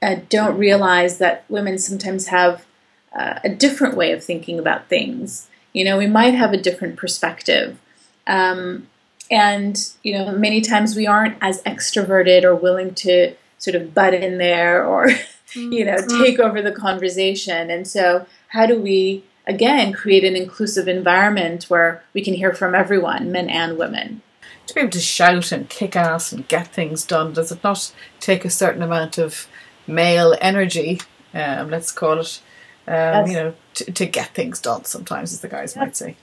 uh, 0.00 0.16
don't 0.28 0.56
realize 0.56 1.18
that 1.18 1.44
women 1.48 1.78
sometimes 1.78 2.28
have 2.28 2.64
uh, 3.12 3.38
a 3.44 3.48
different 3.48 3.96
way 3.96 4.12
of 4.12 4.22
thinking 4.22 4.58
about 4.58 4.88
things. 4.88 5.48
You 5.72 5.84
know, 5.84 5.98
we 5.98 6.06
might 6.06 6.34
have 6.34 6.52
a 6.52 6.60
different 6.60 6.96
perspective. 6.96 7.78
Um, 8.26 8.86
and, 9.30 9.92
you 10.02 10.14
know, 10.14 10.32
many 10.32 10.60
times 10.60 10.96
we 10.96 11.06
aren't 11.06 11.36
as 11.40 11.62
extroverted 11.62 12.44
or 12.44 12.54
willing 12.54 12.94
to 12.96 13.34
sort 13.58 13.74
of 13.74 13.92
butt 13.92 14.14
in 14.14 14.38
there 14.38 14.84
or, 14.84 15.08
you 15.54 15.84
know, 15.84 15.96
mm-hmm. 15.96 16.22
take 16.22 16.38
over 16.38 16.62
the 16.62 16.72
conversation. 16.72 17.70
And 17.70 17.86
so, 17.86 18.26
how 18.48 18.66
do 18.66 18.80
we, 18.80 19.24
again, 19.46 19.92
create 19.92 20.24
an 20.24 20.36
inclusive 20.36 20.88
environment 20.88 21.64
where 21.64 22.02
we 22.12 22.22
can 22.22 22.34
hear 22.34 22.52
from 22.52 22.74
everyone, 22.74 23.32
men 23.32 23.48
and 23.48 23.78
women? 23.78 24.22
to 24.68 24.74
be 24.74 24.80
able 24.80 24.90
to 24.90 25.00
shout 25.00 25.50
and 25.50 25.68
kick 25.68 25.96
ass 25.96 26.32
and 26.32 26.46
get 26.46 26.68
things 26.68 27.04
done, 27.04 27.32
does 27.32 27.50
it 27.50 27.64
not 27.64 27.92
take 28.20 28.44
a 28.44 28.50
certain 28.50 28.82
amount 28.82 29.18
of 29.18 29.48
male 29.86 30.36
energy, 30.40 31.00
um, 31.34 31.70
let's 31.70 31.90
call 31.90 32.20
it, 32.20 32.40
um, 32.86 32.94
yes. 32.94 33.28
you 33.28 33.34
know, 33.34 33.54
to, 33.74 33.92
to, 33.92 34.06
get 34.06 34.34
things 34.34 34.60
done 34.60 34.84
sometimes, 34.84 35.32
as 35.32 35.40
the 35.40 35.48
guys 35.48 35.74
yeah. 35.74 35.82
might 35.82 35.96
say? 35.96 36.16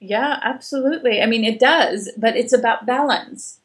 Yeah, 0.00 0.38
absolutely. 0.42 1.22
I 1.22 1.26
mean, 1.26 1.44
it 1.44 1.58
does, 1.58 2.10
but 2.16 2.36
it's 2.36 2.52
about 2.52 2.86
balance. 2.86 3.58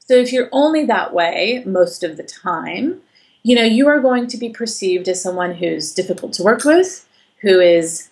So 0.00 0.14
if 0.14 0.32
you're 0.32 0.48
only 0.52 0.84
that 0.86 1.14
way 1.14 1.62
most 1.64 2.02
of 2.02 2.16
the 2.16 2.22
time, 2.24 3.00
you 3.42 3.54
know, 3.54 3.62
you 3.62 3.86
are 3.88 4.00
going 4.00 4.26
to 4.26 4.36
be 4.36 4.48
perceived 4.48 5.08
as 5.08 5.22
someone 5.22 5.54
who's 5.54 5.94
difficult 5.94 6.32
to 6.34 6.42
work 6.42 6.64
with, 6.64 7.07
who 7.40 7.60
is 7.60 8.08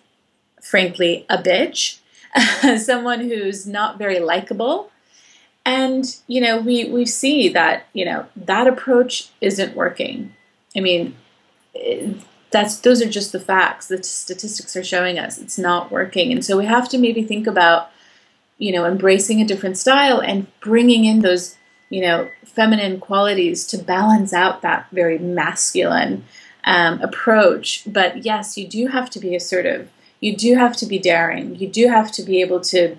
frankly 0.61 1.25
a 1.29 1.37
bitch, 1.37 1.99
someone 2.77 3.21
who's 3.21 3.65
not 3.65 3.97
very 3.97 4.19
likable, 4.19 4.91
and 5.65 6.17
you 6.27 6.41
know 6.41 6.59
we 6.59 6.89
we 6.89 7.05
see 7.05 7.49
that 7.49 7.87
you 7.93 8.05
know 8.05 8.25
that 8.35 8.67
approach 8.67 9.29
isn't 9.41 9.75
working. 9.75 10.33
I 10.75 10.79
mean 10.79 11.15
eh, 11.75 12.13
that's 12.51 12.77
those 12.77 13.01
are 13.01 13.09
just 13.09 13.31
the 13.31 13.39
facts. 13.39 13.87
The 13.87 14.01
statistics 14.03 14.75
are 14.75 14.83
showing 14.83 15.19
us 15.19 15.37
it's 15.37 15.57
not 15.57 15.91
working. 15.91 16.31
And 16.31 16.43
so 16.43 16.57
we 16.57 16.65
have 16.65 16.87
to 16.89 16.97
maybe 16.97 17.23
think 17.23 17.47
about 17.47 17.91
you 18.57 18.71
know 18.71 18.85
embracing 18.85 19.41
a 19.41 19.45
different 19.45 19.77
style 19.77 20.19
and 20.19 20.47
bringing 20.61 21.05
in 21.05 21.19
those 21.19 21.55
you 21.89 22.01
know 22.01 22.29
feminine 22.45 22.99
qualities 22.99 23.65
to 23.67 23.77
balance 23.77 24.33
out 24.33 24.61
that 24.61 24.87
very 24.91 25.17
masculine 25.17 26.23
um, 26.67 27.01
approach 27.01 27.83
but 27.87 28.23
yes 28.23 28.57
you 28.57 28.67
do 28.67 28.87
have 28.87 29.09
to 29.09 29.19
be 29.19 29.35
assertive 29.35 29.89
you 30.19 30.35
do 30.35 30.55
have 30.55 30.75
to 30.75 30.85
be 30.85 30.99
daring 30.99 31.55
you 31.55 31.67
do 31.67 31.87
have 31.87 32.11
to 32.11 32.21
be 32.23 32.41
able 32.41 32.59
to 32.59 32.97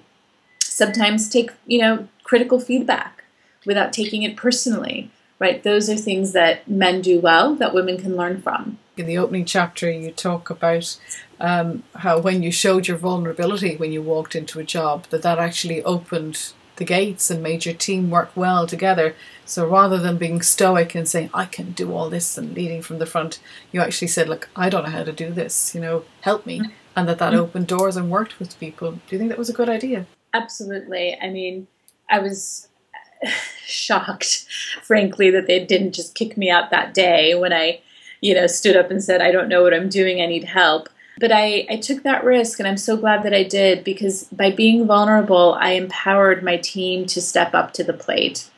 sometimes 0.60 1.28
take 1.28 1.50
you 1.66 1.78
know 1.78 2.08
critical 2.22 2.60
feedback 2.60 3.24
without 3.66 3.92
taking 3.92 4.22
it 4.22 4.36
personally, 4.36 5.10
right? 5.38 5.62
Those 5.62 5.88
are 5.90 5.96
things 5.96 6.32
that 6.32 6.68
men 6.68 7.00
do 7.02 7.20
well 7.20 7.54
that 7.56 7.74
women 7.74 7.98
can 7.98 8.16
learn 8.16 8.40
from. 8.42 8.78
In 8.96 9.06
the 9.06 9.18
opening 9.18 9.44
chapter, 9.44 9.90
you 9.90 10.10
talk 10.10 10.50
about 10.50 10.98
um, 11.40 11.84
how 11.96 12.18
when 12.18 12.42
you 12.42 12.50
showed 12.50 12.88
your 12.88 12.96
vulnerability 12.96 13.76
when 13.76 13.92
you 13.92 14.02
walked 14.02 14.34
into 14.34 14.58
a 14.58 14.64
job, 14.64 15.06
that 15.10 15.22
that 15.22 15.38
actually 15.38 15.82
opened 15.84 16.52
the 16.78 16.84
gates 16.84 17.30
and 17.30 17.42
made 17.42 17.64
your 17.64 17.74
team 17.74 18.10
work 18.10 18.30
well 18.34 18.66
together. 18.66 19.14
So 19.44 19.68
rather 19.68 19.98
than 19.98 20.16
being 20.16 20.42
stoic 20.42 20.94
and 20.94 21.08
saying, 21.08 21.30
I 21.32 21.44
can 21.44 21.72
do 21.72 21.94
all 21.94 22.10
this 22.10 22.38
and 22.38 22.54
leading 22.54 22.82
from 22.82 22.98
the 22.98 23.06
front, 23.06 23.40
you 23.70 23.80
actually 23.80 24.08
said, 24.08 24.28
Look, 24.28 24.48
I 24.56 24.68
don't 24.68 24.84
know 24.84 24.90
how 24.90 25.04
to 25.04 25.12
do 25.12 25.30
this, 25.30 25.74
you 25.74 25.80
know, 25.80 26.04
help 26.22 26.46
me. 26.46 26.60
Mm-hmm. 26.60 26.72
And 26.96 27.08
that 27.08 27.18
that 27.18 27.32
mm-hmm. 27.32 27.42
opened 27.42 27.66
doors 27.68 27.96
and 27.96 28.10
worked 28.10 28.38
with 28.40 28.58
people. 28.58 28.92
Do 28.92 29.00
you 29.10 29.18
think 29.18 29.28
that 29.28 29.38
was 29.38 29.50
a 29.50 29.52
good 29.52 29.68
idea? 29.68 30.06
Absolutely. 30.34 31.16
I 31.20 31.30
mean, 31.30 31.68
I 32.10 32.18
was 32.18 32.68
shocked, 33.64 34.46
frankly, 34.82 35.30
that 35.30 35.46
they 35.46 35.64
didn't 35.64 35.92
just 35.92 36.14
kick 36.14 36.36
me 36.36 36.50
out 36.50 36.70
that 36.70 36.94
day 36.94 37.34
when 37.34 37.52
I, 37.52 37.80
you 38.20 38.34
know, 38.34 38.46
stood 38.46 38.76
up 38.76 38.90
and 38.90 39.02
said, 39.02 39.20
I 39.20 39.30
don't 39.30 39.48
know 39.48 39.62
what 39.62 39.74
I'm 39.74 39.88
doing, 39.88 40.20
I 40.20 40.26
need 40.26 40.44
help. 40.44 40.88
But 41.18 41.32
I, 41.32 41.66
I 41.68 41.76
took 41.76 42.02
that 42.02 42.24
risk, 42.24 42.58
and 42.58 42.68
I'm 42.68 42.76
so 42.76 42.96
glad 42.96 43.22
that 43.24 43.34
I 43.34 43.42
did 43.42 43.84
because 43.84 44.24
by 44.24 44.50
being 44.50 44.86
vulnerable, 44.86 45.56
I 45.60 45.70
empowered 45.70 46.42
my 46.42 46.56
team 46.56 47.06
to 47.06 47.20
step 47.20 47.54
up 47.54 47.72
to 47.74 47.84
the 47.84 47.92
plate 47.92 48.50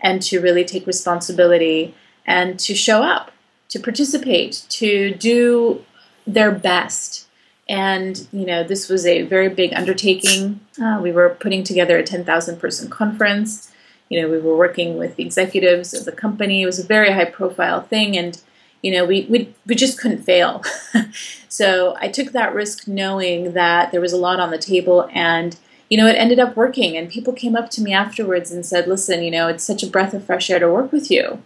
and 0.00 0.22
to 0.22 0.40
really 0.40 0.64
take 0.64 0.86
responsibility 0.86 1.94
and 2.24 2.58
to 2.60 2.74
show 2.74 3.02
up, 3.02 3.32
to 3.68 3.78
participate, 3.78 4.64
to 4.70 5.14
do 5.14 5.84
their 6.26 6.50
best 6.50 7.26
and, 7.68 8.28
you 8.32 8.46
know, 8.46 8.62
this 8.62 8.88
was 8.88 9.06
a 9.06 9.22
very 9.22 9.48
big 9.48 9.72
undertaking. 9.74 10.60
Uh, 10.80 11.00
we 11.02 11.10
were 11.10 11.30
putting 11.30 11.64
together 11.64 11.98
a 11.98 12.04
10,000 12.04 12.60
person 12.60 12.88
conference. 12.88 13.72
You 14.08 14.22
know, 14.22 14.28
we 14.28 14.38
were 14.38 14.56
working 14.56 14.98
with 14.98 15.16
the 15.16 15.24
executives 15.24 15.92
of 15.92 16.04
the 16.04 16.12
company. 16.12 16.62
It 16.62 16.66
was 16.66 16.78
a 16.78 16.86
very 16.86 17.10
high 17.10 17.24
profile 17.24 17.82
thing. 17.82 18.16
And, 18.16 18.40
you 18.82 18.92
know, 18.92 19.04
we, 19.04 19.26
we, 19.28 19.54
we 19.66 19.74
just 19.74 19.98
couldn't 19.98 20.22
fail. 20.22 20.62
so 21.48 21.96
I 21.98 22.08
took 22.08 22.32
that 22.32 22.54
risk 22.54 22.86
knowing 22.86 23.52
that 23.54 23.92
there 23.92 24.00
was 24.00 24.12
a 24.12 24.18
lot 24.18 24.40
on 24.40 24.50
the 24.50 24.58
table. 24.58 25.08
And, 25.12 25.56
you 25.88 25.96
know, 25.96 26.06
it 26.06 26.14
ended 26.14 26.38
up 26.38 26.56
working. 26.56 26.96
And 26.96 27.10
people 27.10 27.32
came 27.32 27.56
up 27.56 27.70
to 27.70 27.82
me 27.82 27.92
afterwards 27.92 28.50
and 28.50 28.64
said, 28.64 28.86
listen, 28.86 29.22
you 29.22 29.30
know, 29.30 29.48
it's 29.48 29.64
such 29.64 29.82
a 29.82 29.88
breath 29.88 30.14
of 30.14 30.24
fresh 30.24 30.50
air 30.50 30.58
to 30.58 30.70
work 30.70 30.92
with 30.92 31.10
you. 31.10 31.42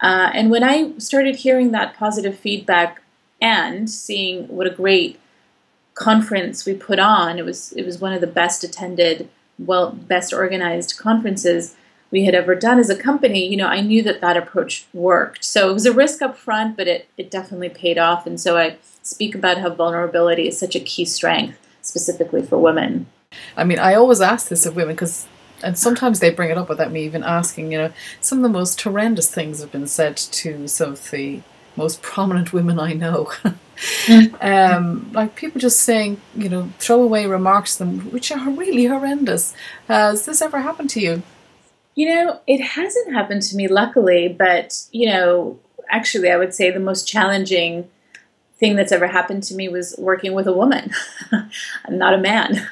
Uh, 0.00 0.30
and 0.34 0.50
when 0.50 0.62
I 0.62 0.96
started 0.98 1.36
hearing 1.36 1.72
that 1.72 1.96
positive 1.96 2.38
feedback 2.38 3.02
and 3.40 3.90
seeing 3.90 4.46
what 4.48 4.66
a 4.66 4.70
great 4.70 5.18
conference 5.96 6.64
we 6.64 6.74
put 6.74 7.00
on. 7.00 7.38
It 7.38 7.44
was 7.44 7.72
it 7.72 7.84
was 7.84 7.98
one 8.00 8.12
of 8.12 8.20
the 8.20 8.26
best 8.28 8.62
attended, 8.62 9.28
well, 9.58 9.90
best 9.90 10.32
organized 10.32 10.96
conferences 10.96 11.74
we 12.10 12.24
had 12.24 12.34
ever 12.34 12.54
done 12.54 12.78
as 12.78 12.90
a 12.90 12.96
company. 12.96 13.46
You 13.46 13.56
know, 13.56 13.66
I 13.66 13.80
knew 13.80 14.02
that 14.02 14.20
that 14.20 14.36
approach 14.36 14.86
worked. 14.92 15.44
So 15.44 15.70
it 15.70 15.72
was 15.72 15.86
a 15.86 15.92
risk 15.92 16.22
up 16.22 16.36
front, 16.36 16.76
but 16.76 16.88
it 16.88 17.08
it 17.16 17.30
definitely 17.30 17.68
paid 17.68 17.98
off. 17.98 18.26
And 18.26 18.40
so 18.40 18.56
I 18.56 18.76
speak 19.02 19.34
about 19.34 19.58
how 19.58 19.70
vulnerability 19.70 20.48
is 20.48 20.58
such 20.58 20.74
a 20.76 20.80
key 20.80 21.04
strength, 21.04 21.58
specifically 21.82 22.42
for 22.42 22.58
women. 22.58 23.06
I 23.56 23.64
mean, 23.64 23.78
I 23.78 23.94
always 23.94 24.20
ask 24.20 24.48
this 24.48 24.66
of 24.66 24.76
women 24.76 24.94
because 24.94 25.26
and 25.62 25.78
sometimes 25.78 26.20
they 26.20 26.30
bring 26.30 26.50
it 26.50 26.58
up 26.58 26.68
without 26.68 26.92
me 26.92 27.04
even 27.04 27.24
asking. 27.24 27.72
You 27.72 27.78
know, 27.78 27.92
some 28.20 28.38
of 28.38 28.42
the 28.42 28.58
most 28.58 28.80
horrendous 28.80 29.32
things 29.32 29.60
have 29.60 29.72
been 29.72 29.86
said 29.86 30.16
to 30.16 30.68
some 30.68 30.92
of 30.92 31.10
the 31.10 31.42
most 31.76 32.02
prominent 32.02 32.52
women 32.52 32.78
I 32.78 32.92
know. 32.92 33.30
um, 34.40 35.10
like 35.12 35.36
people 35.36 35.60
just 35.60 35.80
saying, 35.80 36.20
you 36.34 36.48
know, 36.48 36.70
throwaway 36.78 37.26
remarks 37.26 37.76
to 37.76 37.84
them, 37.84 38.10
which 38.10 38.32
are 38.32 38.50
really 38.50 38.86
horrendous. 38.86 39.54
Has 39.88 40.26
this 40.26 40.40
ever 40.40 40.60
happened 40.60 40.90
to 40.90 41.00
you? 41.00 41.22
You 41.96 42.14
know, 42.14 42.40
it 42.46 42.60
hasn't 42.60 43.12
happened 43.12 43.42
to 43.42 43.56
me, 43.56 43.66
luckily, 43.66 44.28
but, 44.28 44.86
you 44.92 45.08
know, 45.08 45.58
actually, 45.90 46.30
I 46.30 46.36
would 46.36 46.54
say 46.54 46.70
the 46.70 46.78
most 46.78 47.08
challenging 47.08 47.90
thing 48.58 48.76
that's 48.76 48.92
ever 48.92 49.08
happened 49.08 49.42
to 49.44 49.54
me 49.54 49.68
was 49.68 49.96
working 49.98 50.32
with 50.32 50.46
a 50.46 50.52
woman, 50.52 50.92
not 51.88 52.14
a 52.14 52.18
man. 52.18 52.68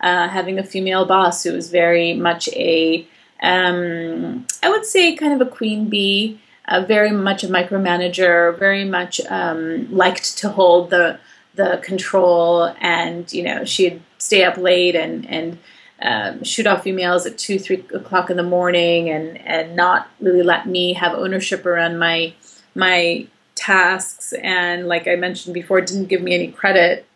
Uh, 0.00 0.28
having 0.28 0.58
a 0.58 0.64
female 0.64 1.04
boss 1.04 1.42
who 1.42 1.52
was 1.52 1.70
very 1.70 2.14
much 2.14 2.48
a, 2.54 3.06
um, 3.42 4.46
I 4.62 4.70
would 4.70 4.86
say, 4.86 5.14
kind 5.14 5.34
of 5.34 5.46
a 5.46 5.50
queen 5.50 5.90
bee 5.90 6.40
uh, 6.70 6.84
very 6.86 7.10
much 7.10 7.42
a 7.42 7.48
micromanager, 7.48 8.56
very 8.58 8.84
much 8.84 9.20
um, 9.28 9.92
liked 9.94 10.38
to 10.38 10.48
hold 10.48 10.90
the 10.90 11.18
the 11.56 11.80
control, 11.82 12.72
and 12.80 13.30
you 13.32 13.42
know 13.42 13.64
she'd 13.64 14.00
stay 14.18 14.44
up 14.44 14.56
late 14.56 14.94
and 14.94 15.28
and 15.28 15.58
um, 16.02 16.42
shoot 16.44 16.66
off 16.66 16.84
emails 16.84 17.26
at 17.26 17.38
two 17.38 17.58
three 17.58 17.84
o'clock 17.94 18.30
in 18.30 18.36
the 18.36 18.42
morning, 18.42 19.10
and 19.10 19.38
and 19.46 19.76
not 19.76 20.08
really 20.20 20.42
let 20.42 20.66
me 20.66 20.94
have 20.94 21.14
ownership 21.14 21.66
around 21.66 21.98
my 21.98 22.34
my 22.74 23.26
tasks, 23.54 24.32
and 24.42 24.88
like 24.88 25.06
I 25.06 25.16
mentioned 25.16 25.54
before, 25.54 25.80
didn't 25.80 26.06
give 26.06 26.22
me 26.22 26.34
any 26.34 26.50
credit 26.50 27.06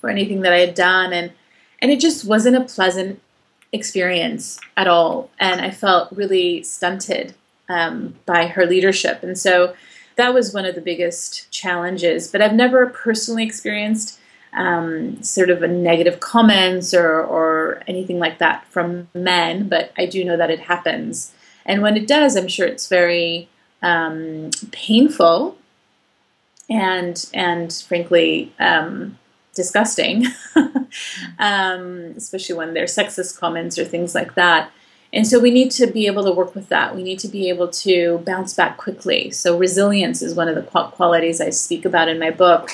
for 0.00 0.08
anything 0.08 0.40
that 0.42 0.52
I 0.52 0.58
had 0.58 0.74
done, 0.74 1.12
and 1.12 1.32
and 1.80 1.90
it 1.90 2.00
just 2.00 2.24
wasn't 2.24 2.56
a 2.56 2.64
pleasant 2.64 3.20
experience 3.72 4.58
at 4.76 4.88
all, 4.88 5.30
and 5.38 5.60
I 5.60 5.70
felt 5.70 6.10
really 6.12 6.62
stunted 6.62 7.34
um, 7.68 8.14
by 8.24 8.46
her 8.46 8.66
leadership. 8.66 9.22
And 9.22 9.38
so 9.38 9.74
that 10.16 10.34
was 10.34 10.54
one 10.54 10.64
of 10.64 10.74
the 10.74 10.80
biggest 10.80 11.50
challenges. 11.50 12.28
But 12.28 12.42
I've 12.42 12.54
never 12.54 12.86
personally 12.86 13.44
experienced 13.44 14.17
um, 14.58 15.22
sort 15.22 15.50
of 15.50 15.62
a 15.62 15.68
negative 15.68 16.18
comments 16.18 16.92
or, 16.92 17.22
or 17.22 17.80
anything 17.86 18.18
like 18.18 18.38
that 18.38 18.66
from 18.66 19.08
men, 19.14 19.68
but 19.68 19.92
I 19.96 20.04
do 20.04 20.24
know 20.24 20.36
that 20.36 20.50
it 20.50 20.60
happens. 20.60 21.32
And 21.64 21.80
when 21.80 21.96
it 21.96 22.08
does, 22.08 22.36
I'm 22.36 22.48
sure 22.48 22.66
it's 22.66 22.88
very 22.88 23.48
um, 23.82 24.50
painful 24.72 25.56
and 26.68 27.24
and 27.32 27.72
frankly 27.72 28.52
um, 28.58 29.16
disgusting, 29.54 30.26
um, 31.38 32.14
especially 32.16 32.56
when 32.56 32.74
they're 32.74 32.84
sexist 32.84 33.38
comments 33.38 33.78
or 33.78 33.84
things 33.84 34.12
like 34.14 34.34
that. 34.34 34.72
And 35.12 35.26
so 35.26 35.38
we 35.38 35.52
need 35.52 35.70
to 35.72 35.86
be 35.86 36.06
able 36.06 36.24
to 36.24 36.32
work 36.32 36.54
with 36.54 36.68
that. 36.68 36.96
We 36.96 37.02
need 37.04 37.20
to 37.20 37.28
be 37.28 37.48
able 37.48 37.68
to 37.68 38.18
bounce 38.26 38.54
back 38.54 38.76
quickly. 38.76 39.30
So 39.30 39.56
resilience 39.56 40.20
is 40.20 40.34
one 40.34 40.48
of 40.48 40.54
the 40.56 40.62
qualities 40.62 41.40
I 41.40 41.50
speak 41.50 41.84
about 41.84 42.08
in 42.08 42.18
my 42.18 42.30
book. 42.30 42.70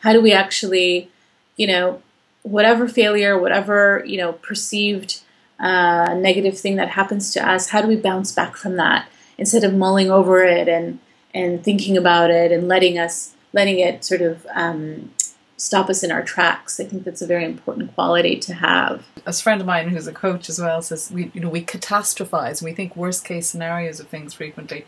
How 0.00 0.12
do 0.12 0.22
we 0.22 0.32
actually, 0.32 1.10
you 1.56 1.66
know, 1.66 2.02
whatever 2.42 2.88
failure, 2.88 3.38
whatever 3.38 4.02
you 4.06 4.18
know 4.18 4.32
perceived 4.32 5.20
uh, 5.58 6.14
negative 6.14 6.58
thing 6.58 6.76
that 6.76 6.90
happens 6.90 7.32
to 7.32 7.48
us, 7.48 7.70
how 7.70 7.80
do 7.80 7.88
we 7.88 7.96
bounce 7.96 8.32
back 8.32 8.56
from 8.56 8.76
that 8.76 9.08
instead 9.38 9.64
of 9.64 9.74
mulling 9.74 10.10
over 10.10 10.44
it 10.44 10.68
and 10.68 10.98
and 11.32 11.64
thinking 11.64 11.96
about 11.96 12.30
it 12.30 12.52
and 12.52 12.68
letting 12.68 12.98
us 12.98 13.34
letting 13.52 13.78
it 13.78 14.04
sort 14.04 14.20
of 14.20 14.46
um, 14.54 15.10
stop 15.56 15.88
us 15.88 16.02
in 16.02 16.10
our 16.10 16.22
tracks. 16.22 16.78
I 16.80 16.84
think 16.84 17.04
that's 17.04 17.22
a 17.22 17.26
very 17.26 17.44
important 17.44 17.94
quality 17.94 18.36
to 18.40 18.54
have. 18.54 19.06
A 19.26 19.32
friend 19.32 19.60
of 19.60 19.66
mine 19.66 19.88
who's 19.88 20.06
a 20.06 20.12
coach 20.12 20.48
as 20.48 20.60
well 20.60 20.82
says 20.82 21.10
we 21.10 21.30
you 21.34 21.40
know 21.40 21.48
we 21.48 21.64
catastrophize 21.64 22.60
and 22.60 22.68
we 22.68 22.74
think 22.74 22.96
worst 22.96 23.24
case 23.24 23.48
scenarios 23.48 24.00
of 24.00 24.08
things 24.08 24.34
frequently. 24.34 24.84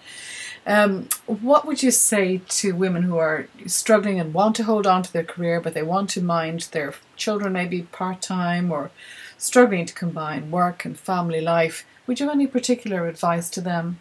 Um, 0.66 1.08
what 1.26 1.64
would 1.64 1.82
you 1.84 1.92
say 1.92 2.38
to 2.48 2.74
women 2.74 3.04
who 3.04 3.16
are 3.18 3.48
struggling 3.66 4.18
and 4.18 4.34
want 4.34 4.56
to 4.56 4.64
hold 4.64 4.84
on 4.84 5.04
to 5.04 5.12
their 5.12 5.22
career, 5.22 5.60
but 5.60 5.74
they 5.74 5.82
want 5.82 6.10
to 6.10 6.20
mind 6.20 6.68
their 6.72 6.92
children 7.14 7.52
maybe 7.52 7.82
part 7.82 8.20
time 8.20 8.72
or 8.72 8.90
struggling 9.38 9.86
to 9.86 9.94
combine 9.94 10.50
work 10.50 10.84
and 10.84 10.98
family 10.98 11.40
life? 11.40 11.86
Would 12.06 12.18
you 12.18 12.26
have 12.26 12.34
any 12.34 12.48
particular 12.48 13.06
advice 13.06 13.48
to 13.50 13.60
them? 13.60 14.00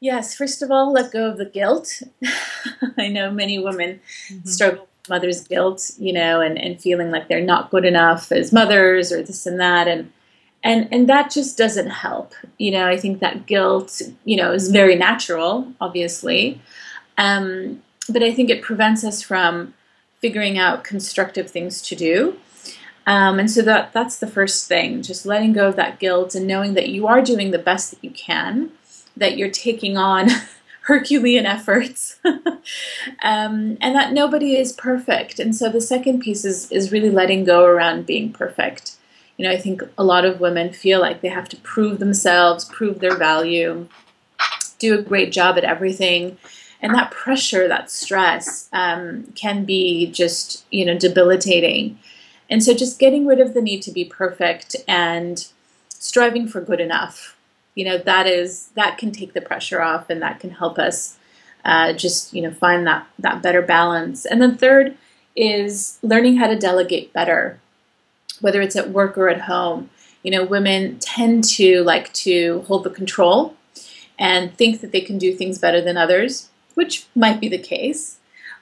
Yes, 0.00 0.34
first 0.34 0.62
of 0.62 0.70
all, 0.70 0.92
let 0.92 1.12
go 1.12 1.28
of 1.28 1.36
the 1.36 1.44
guilt. 1.44 2.02
I 2.98 3.08
know 3.08 3.30
many 3.30 3.58
women 3.58 4.00
mm-hmm. 4.28 4.48
struggle 4.48 4.88
with 5.02 5.10
mother's 5.10 5.46
guilt, 5.46 5.90
you 5.98 6.14
know, 6.14 6.40
and, 6.40 6.58
and 6.58 6.80
feeling 6.80 7.10
like 7.10 7.28
they're 7.28 7.44
not 7.44 7.70
good 7.70 7.84
enough 7.84 8.32
as 8.32 8.50
mothers 8.50 9.12
or 9.12 9.22
this 9.22 9.44
and 9.44 9.60
that. 9.60 9.88
And 9.88 10.10
and 10.62 10.88
and 10.92 11.08
that 11.08 11.30
just 11.30 11.56
doesn't 11.56 11.90
help. 11.90 12.34
You 12.58 12.72
know, 12.72 12.86
I 12.86 12.96
think 12.96 13.20
that 13.20 13.46
guilt, 13.46 14.02
you 14.24 14.36
know, 14.36 14.52
is 14.52 14.70
very 14.70 14.96
natural, 14.96 15.72
obviously. 15.80 16.60
Um, 17.18 17.82
but 18.08 18.22
I 18.22 18.32
think 18.32 18.50
it 18.50 18.62
prevents 18.62 19.04
us 19.04 19.22
from 19.22 19.74
figuring 20.20 20.58
out 20.58 20.84
constructive 20.84 21.50
things 21.50 21.80
to 21.82 21.94
do. 21.94 22.36
Um, 23.06 23.38
and 23.38 23.50
so 23.50 23.62
that 23.62 23.92
that's 23.92 24.18
the 24.18 24.26
first 24.26 24.68
thing, 24.68 25.02
just 25.02 25.26
letting 25.26 25.52
go 25.52 25.68
of 25.68 25.76
that 25.76 25.98
guilt 25.98 26.34
and 26.34 26.46
knowing 26.46 26.74
that 26.74 26.90
you 26.90 27.06
are 27.06 27.22
doing 27.22 27.50
the 27.50 27.58
best 27.58 27.90
that 27.90 28.04
you 28.04 28.10
can 28.10 28.70
that 29.16 29.36
you're 29.36 29.50
taking 29.50 29.96
on 29.96 30.28
Herculean 30.82 31.46
efforts, 31.46 32.18
um, 32.24 33.78
and 33.80 33.94
that 33.94 34.12
nobody 34.12 34.56
is 34.56 34.72
perfect. 34.72 35.38
And 35.38 35.54
so 35.54 35.68
the 35.68 35.80
second 35.80 36.20
piece 36.20 36.44
is 36.44 36.70
is 36.72 36.90
really 36.90 37.10
letting 37.10 37.44
go 37.44 37.64
around 37.64 38.06
being 38.06 38.32
perfect. 38.32 38.96
You 39.40 39.48
know, 39.48 39.52
I 39.52 39.56
think 39.56 39.82
a 39.96 40.04
lot 40.04 40.26
of 40.26 40.38
women 40.38 40.70
feel 40.70 41.00
like 41.00 41.22
they 41.22 41.28
have 41.28 41.48
to 41.48 41.56
prove 41.56 41.98
themselves, 41.98 42.66
prove 42.66 42.98
their 42.98 43.16
value, 43.16 43.88
do 44.78 44.98
a 44.98 45.02
great 45.02 45.32
job 45.32 45.56
at 45.56 45.64
everything, 45.64 46.36
and 46.82 46.94
that 46.94 47.10
pressure, 47.10 47.66
that 47.66 47.90
stress, 47.90 48.68
um, 48.72 49.32
can 49.34 49.64
be 49.64 50.10
just 50.10 50.66
you 50.70 50.84
know 50.84 50.98
debilitating. 50.98 51.98
And 52.50 52.62
so, 52.62 52.74
just 52.74 52.98
getting 52.98 53.26
rid 53.26 53.40
of 53.40 53.54
the 53.54 53.62
need 53.62 53.80
to 53.82 53.90
be 53.90 54.04
perfect 54.04 54.76
and 54.86 55.46
striving 55.88 56.46
for 56.46 56.60
good 56.60 56.80
enough 56.80 57.36
you 57.74 57.84
know 57.84 57.98
that 57.98 58.26
is 58.26 58.68
that 58.74 58.98
can 58.98 59.12
take 59.12 59.32
the 59.32 59.40
pressure 59.40 59.80
off 59.80 60.10
and 60.10 60.20
that 60.22 60.40
can 60.40 60.50
help 60.50 60.78
us 60.78 61.16
uh, 61.64 61.92
just 61.92 62.34
you 62.34 62.42
know 62.42 62.50
find 62.50 62.86
that 62.86 63.06
that 63.18 63.42
better 63.42 63.62
balance. 63.62 64.26
And 64.26 64.40
then 64.40 64.56
third 64.56 64.96
is 65.36 65.98
learning 66.02 66.36
how 66.36 66.48
to 66.48 66.58
delegate 66.58 67.12
better 67.12 67.60
whether 68.40 68.60
it's 68.60 68.76
at 68.76 68.90
work 68.90 69.16
or 69.16 69.28
at 69.28 69.42
home 69.42 69.90
you 70.22 70.30
know 70.30 70.44
women 70.44 70.98
tend 70.98 71.44
to 71.44 71.82
like 71.82 72.12
to 72.12 72.64
hold 72.66 72.84
the 72.84 72.90
control 72.90 73.56
and 74.18 74.54
think 74.54 74.80
that 74.80 74.92
they 74.92 75.00
can 75.00 75.18
do 75.18 75.34
things 75.34 75.58
better 75.58 75.80
than 75.80 75.96
others 75.96 76.50
which 76.74 77.06
might 77.14 77.40
be 77.40 77.48
the 77.48 77.58
case. 77.58 78.18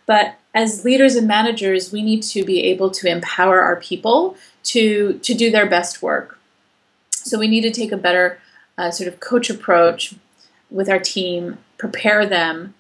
But 0.07 0.37
as 0.55 0.85
leaders 0.85 1.15
and 1.15 1.29
managers 1.29 1.93
we 1.93 2.03
need 2.03 2.23
to 2.25 2.45
be 2.45 2.63
able 2.65 2.91
to 2.91 3.09
empower 3.09 3.61
our 3.61 3.77
people 3.77 4.37
to 4.65 5.19
to 5.19 5.35
do 5.35 5.51
their 5.51 5.67
best 5.67 6.03
work. 6.03 6.39
So 7.11 7.39
we 7.39 7.49
need 7.49 7.63
to 7.63 7.71
take 7.71 7.93
a 7.93 7.97
better 7.97 8.41
uh, 8.79 8.91
sort 8.91 9.09
of 9.09 9.21
coach 9.21 9.51
approach 9.51 10.15
with 10.71 10.89
our 10.89 10.99
team, 10.99 11.59
prepare 11.77 12.27
them, 12.27 12.75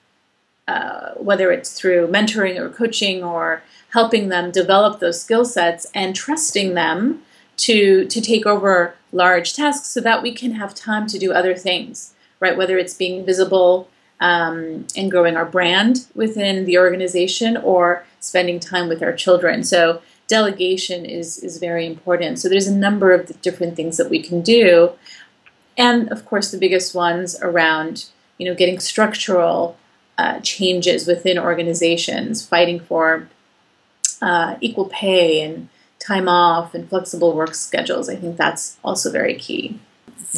uh, 0.66 1.12
whether 1.14 1.50
it's 1.52 1.72
through 1.78 2.08
mentoring 2.08 2.58
or 2.58 2.68
coaching 2.68 3.22
or 3.24 3.62
helping 3.90 4.28
them 4.28 4.50
develop 4.50 5.00
those 5.00 5.20
skill 5.20 5.44
sets 5.44 5.86
and 5.94 6.14
trusting 6.14 6.74
them 6.74 7.22
to 7.56 8.06
to 8.06 8.20
take 8.20 8.46
over 8.46 8.94
large 9.12 9.54
tasks 9.54 9.88
so 9.88 10.00
that 10.00 10.22
we 10.22 10.32
can 10.32 10.52
have 10.52 10.74
time 10.74 11.06
to 11.06 11.18
do 11.18 11.32
other 11.32 11.54
things, 11.54 12.14
right? 12.40 12.56
Whether 12.56 12.78
it's 12.78 12.94
being 12.94 13.24
visible 13.24 13.88
um, 14.20 14.86
and 14.96 15.10
growing 15.10 15.36
our 15.36 15.46
brand 15.46 16.06
within 16.14 16.64
the 16.64 16.78
organization 16.78 17.56
or 17.56 18.04
spending 18.20 18.60
time 18.60 18.88
with 18.88 19.02
our 19.02 19.12
children. 19.12 19.64
So 19.64 20.02
delegation 20.28 21.04
is 21.04 21.38
is 21.38 21.58
very 21.58 21.86
important. 21.86 22.38
So 22.38 22.48
there's 22.48 22.66
a 22.66 22.74
number 22.74 23.12
of 23.12 23.40
different 23.42 23.76
things 23.76 23.96
that 23.96 24.10
we 24.10 24.20
can 24.22 24.42
do 24.42 24.92
and 25.78 26.10
of 26.10 26.26
course 26.26 26.50
the 26.50 26.58
biggest 26.58 26.94
ones 26.94 27.38
around 27.40 28.06
you 28.36 28.44
know 28.44 28.54
getting 28.54 28.80
structural 28.80 29.78
uh, 30.18 30.40
changes 30.40 31.06
within 31.06 31.38
organizations, 31.38 32.44
fighting 32.44 32.80
for 32.80 33.28
uh, 34.22 34.56
equal 34.60 34.86
pay 34.86 35.42
and 35.42 35.68
time 35.98 36.28
off 36.28 36.74
and 36.74 36.88
flexible 36.88 37.34
work 37.34 37.54
schedules. 37.54 38.08
I 38.08 38.16
think 38.16 38.36
that's 38.36 38.78
also 38.84 39.10
very 39.10 39.34
key. 39.34 39.78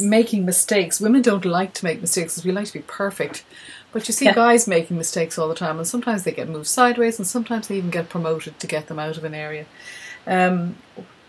Making 0.01 0.45
mistakes. 0.45 1.01
Women 1.01 1.21
don't 1.21 1.45
like 1.45 1.73
to 1.75 1.85
make 1.85 2.01
mistakes 2.01 2.33
because 2.33 2.45
we 2.45 2.51
like 2.51 2.67
to 2.67 2.73
be 2.73 2.81
perfect. 2.81 3.43
But 3.91 4.07
you 4.07 4.13
see 4.13 4.25
yeah. 4.25 4.33
guys 4.33 4.67
making 4.67 4.97
mistakes 4.97 5.37
all 5.37 5.49
the 5.49 5.55
time, 5.55 5.77
and 5.77 5.85
sometimes 5.85 6.23
they 6.23 6.31
get 6.31 6.47
moved 6.47 6.67
sideways, 6.67 7.19
and 7.19 7.27
sometimes 7.27 7.67
they 7.67 7.77
even 7.77 7.89
get 7.89 8.07
promoted 8.07 8.57
to 8.59 8.67
get 8.67 8.87
them 8.87 8.99
out 8.99 9.17
of 9.17 9.25
an 9.25 9.33
area. 9.33 9.65
Um, 10.25 10.77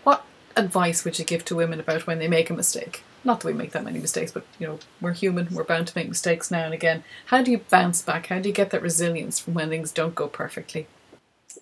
what 0.05 0.23
advice 0.55 1.03
would 1.03 1.19
you 1.19 1.25
give 1.25 1.43
to 1.45 1.55
women 1.55 1.81
about 1.81 2.07
when 2.07 2.19
they 2.19 2.29
make 2.29 2.49
a 2.49 2.53
mistake? 2.53 3.03
not 3.23 3.39
that 3.39 3.47
we 3.47 3.53
make 3.53 3.71
that 3.71 3.83
many 3.83 3.99
mistakes, 3.99 4.31
but 4.31 4.45
you 4.59 4.67
know, 4.67 4.79
we're 4.99 5.13
human, 5.13 5.47
we're 5.51 5.63
bound 5.63 5.87
to 5.87 5.97
make 5.97 6.09
mistakes 6.09 6.51
now 6.51 6.65
and 6.65 6.73
again. 6.73 7.03
How 7.27 7.41
do 7.41 7.51
you 7.51 7.59
bounce 7.69 8.01
back? 8.01 8.27
How 8.27 8.39
do 8.39 8.49
you 8.49 8.55
get 8.55 8.71
that 8.71 8.81
resilience 8.81 9.39
from 9.39 9.53
when 9.53 9.69
things 9.69 9.91
don't 9.91 10.15
go 10.15 10.27
perfectly? 10.27 10.87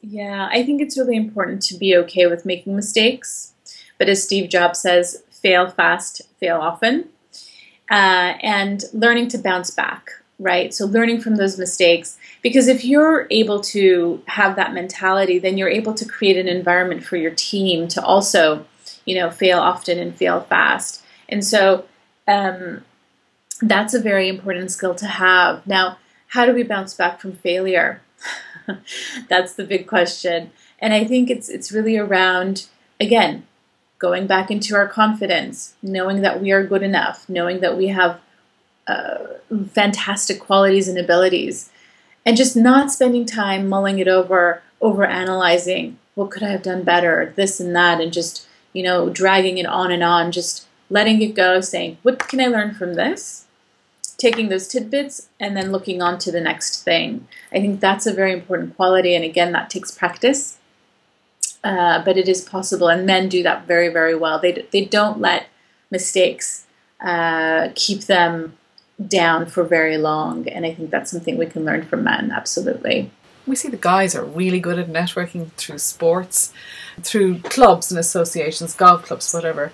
Yeah, 0.01 0.47
I 0.51 0.63
think 0.63 0.82
it's 0.82 0.97
really 0.97 1.15
important 1.15 1.62
to 1.63 1.77
be 1.77 1.95
okay 1.97 2.27
with 2.27 2.45
making 2.45 2.75
mistakes. 2.75 3.54
But 3.97 4.10
as 4.10 4.23
Steve 4.23 4.49
Jobs 4.49 4.80
says, 4.80 5.23
fail 5.30 5.69
fast, 5.69 6.21
fail 6.39 6.58
often. 6.58 7.10
Uh, 7.89 8.38
and 8.41 8.86
learning 8.93 9.27
to 9.27 9.38
bounce 9.38 9.69
back, 9.69 10.12
right? 10.39 10.73
So, 10.73 10.86
learning 10.86 11.21
from 11.21 11.36
those 11.36 11.58
mistakes. 11.58 12.17
Because 12.41 12.67
if 12.67 12.86
you're 12.86 13.27
able 13.30 13.60
to 13.62 14.23
have 14.27 14.56
that 14.56 14.73
mentality, 14.73 15.39
then 15.39 15.58
you're 15.58 15.69
able 15.69 15.93
to 15.95 16.06
create 16.06 16.38
an 16.38 16.47
environment 16.47 17.04
for 17.04 17.17
your 17.17 17.32
team 17.32 17.88
to 17.89 18.04
also, 18.04 18.65
you 19.06 19.15
know, 19.15 19.30
fail 19.30 19.60
often 19.60 19.99
and 19.99 20.15
fail 20.15 20.41
fast. 20.41 21.04
And 21.27 21.45
so 21.45 21.86
um, 22.27 22.84
that's 23.62 23.93
a 23.93 23.99
very 23.99 24.30
important 24.30 24.71
skill 24.71 24.95
to 24.95 25.06
have. 25.06 25.67
Now, 25.67 25.97
how 26.27 26.45
do 26.45 26.54
we 26.54 26.63
bounce 26.63 26.93
back 26.93 27.19
from 27.19 27.34
failure? 27.34 28.01
that's 29.29 29.53
the 29.53 29.63
big 29.63 29.88
question. 29.88 30.51
And 30.79 30.93
I 30.93 31.03
think 31.03 31.29
it's 31.29 31.49
it's 31.49 31.71
really 31.71 31.97
around 31.97 32.67
again 32.99 33.45
going 33.99 34.25
back 34.25 34.49
into 34.49 34.75
our 34.75 34.88
confidence, 34.88 35.75
knowing 35.84 36.21
that 36.21 36.41
we 36.41 36.51
are 36.51 36.65
good 36.65 36.81
enough, 36.81 37.29
knowing 37.29 37.60
that 37.60 37.77
we 37.77 37.88
have 37.88 38.19
uh, 38.88 39.19
fantastic 39.69 40.39
qualities 40.39 40.88
and 40.88 40.97
abilities, 40.97 41.71
and 42.25 42.36
just 42.36 42.55
not 42.55 42.91
spending 42.91 43.25
time 43.25 43.69
mulling 43.69 43.99
it 43.99 44.07
over, 44.07 44.63
over 44.81 45.05
analyzing 45.05 45.99
what 46.15 46.31
could 46.31 46.43
I 46.43 46.49
have 46.49 46.63
done 46.63 46.84
better, 46.84 47.34
this 47.36 47.60
and 47.60 47.75
that, 47.75 48.01
and 48.01 48.12
just 48.12 48.47
you 48.73 48.84
know 48.84 49.10
dragging 49.10 49.57
it 49.57 49.65
on 49.65 49.91
and 49.91 50.03
on, 50.03 50.31
just 50.31 50.67
letting 50.91 51.21
it 51.21 51.34
go, 51.34 51.62
saying, 51.62 51.97
What 52.03 52.19
can 52.19 52.39
I 52.41 52.47
learn 52.47 52.73
from 52.73 52.93
this? 52.95 53.40
Taking 54.21 54.49
those 54.49 54.67
tidbits 54.67 55.29
and 55.39 55.57
then 55.57 55.71
looking 55.71 55.99
on 56.07 56.19
to 56.19 56.31
the 56.31 56.41
next 56.49 56.84
thing. 56.84 57.27
I 57.51 57.57
think 57.62 57.79
that's 57.79 58.05
a 58.05 58.13
very 58.13 58.34
important 58.34 58.75
quality. 58.75 59.15
And 59.15 59.25
again, 59.25 59.51
that 59.53 59.71
takes 59.71 59.91
practice. 59.91 60.60
Uh, 61.63 62.03
but 62.05 62.17
it 62.17 62.27
is 62.27 62.41
possible, 62.41 62.88
and 62.88 63.05
men 63.05 63.29
do 63.29 63.43
that 63.43 63.67
very, 63.67 63.89
very 63.89 64.15
well. 64.15 64.39
They, 64.39 64.65
they 64.71 64.86
don't 64.86 65.19
let 65.19 65.47
mistakes 65.91 66.65
uh, 66.99 67.69
keep 67.75 68.01
them 68.01 68.57
down 69.19 69.45
for 69.45 69.63
very 69.63 69.97
long. 69.97 70.47
And 70.47 70.65
I 70.65 70.73
think 70.73 70.91
that's 70.91 71.12
something 71.12 71.38
we 71.38 71.45
can 71.45 71.63
learn 71.65 71.84
from 71.86 72.03
men, 72.03 72.31
absolutely. 72.31 73.12
We 73.45 73.55
see 73.55 73.69
the 73.69 73.77
guys 73.77 74.15
are 74.15 74.25
really 74.41 74.60
good 74.60 74.79
at 74.79 74.88
networking 74.88 75.51
through 75.53 75.79
sports, 75.79 76.53
through 77.01 77.39
clubs 77.39 77.91
and 77.91 77.99
associations, 77.99 78.75
golf 78.75 79.05
clubs, 79.05 79.34
whatever 79.34 79.71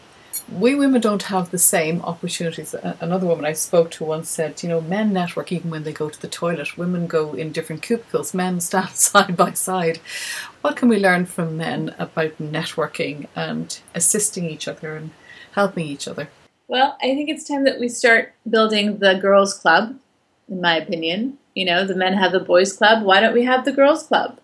we 0.51 0.75
women 0.75 1.01
don't 1.01 1.23
have 1.23 1.51
the 1.51 1.57
same 1.57 2.01
opportunities. 2.01 2.73
Another 3.01 3.27
woman 3.27 3.45
I 3.45 3.53
spoke 3.53 3.91
to 3.91 4.05
once 4.05 4.29
said, 4.29 4.61
you 4.63 4.69
know, 4.69 4.79
men 4.79 5.11
network 5.11 5.51
even 5.51 5.69
when 5.69 5.83
they 5.83 5.91
go 5.91 6.09
to 6.09 6.21
the 6.21 6.27
toilet. 6.27 6.77
Women 6.77 7.07
go 7.07 7.33
in 7.33 7.51
different 7.51 7.81
cubicles, 7.81 8.33
men 8.33 8.59
stand 8.61 8.89
side 8.91 9.35
by 9.35 9.53
side. 9.53 9.99
What 10.61 10.77
can 10.77 10.89
we 10.89 10.99
learn 10.99 11.25
from 11.25 11.57
men 11.57 11.93
about 11.99 12.37
networking 12.37 13.27
and 13.35 13.79
assisting 13.93 14.45
each 14.45 14.67
other 14.67 14.95
and 14.95 15.11
helping 15.53 15.85
each 15.85 16.07
other? 16.07 16.29
Well, 16.67 16.97
I 17.01 17.15
think 17.15 17.29
it's 17.29 17.47
time 17.47 17.63
that 17.65 17.79
we 17.79 17.89
start 17.89 18.33
building 18.49 18.97
the 18.97 19.15
girls' 19.15 19.53
club, 19.53 19.97
in 20.49 20.61
my 20.61 20.77
opinion. 20.77 21.37
You 21.55 21.65
know, 21.65 21.85
the 21.85 21.95
men 21.95 22.13
have 22.13 22.31
the 22.31 22.39
boys' 22.39 22.73
club. 22.73 23.03
Why 23.03 23.19
don't 23.19 23.33
we 23.33 23.43
have 23.43 23.65
the 23.65 23.71
girls' 23.71 24.03
club? 24.03 24.39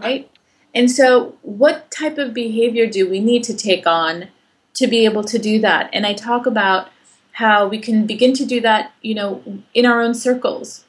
Right? 0.00 0.30
And 0.74 0.90
so, 0.90 1.36
what 1.42 1.90
type 1.90 2.16
of 2.16 2.32
behavior 2.32 2.86
do 2.86 3.08
we 3.08 3.20
need 3.20 3.44
to 3.44 3.54
take 3.54 3.86
on 3.86 4.28
to 4.74 4.86
be 4.86 5.04
able 5.04 5.24
to 5.24 5.38
do 5.38 5.60
that? 5.60 5.90
And 5.92 6.06
I 6.06 6.14
talk 6.14 6.46
about 6.46 6.88
how 7.32 7.66
we 7.66 7.78
can 7.78 8.06
begin 8.06 8.34
to 8.34 8.44
do 8.44 8.60
that, 8.60 8.92
you 9.00 9.14
know, 9.14 9.42
in 9.74 9.86
our 9.86 10.02
own 10.02 10.14
circles. 10.14 10.84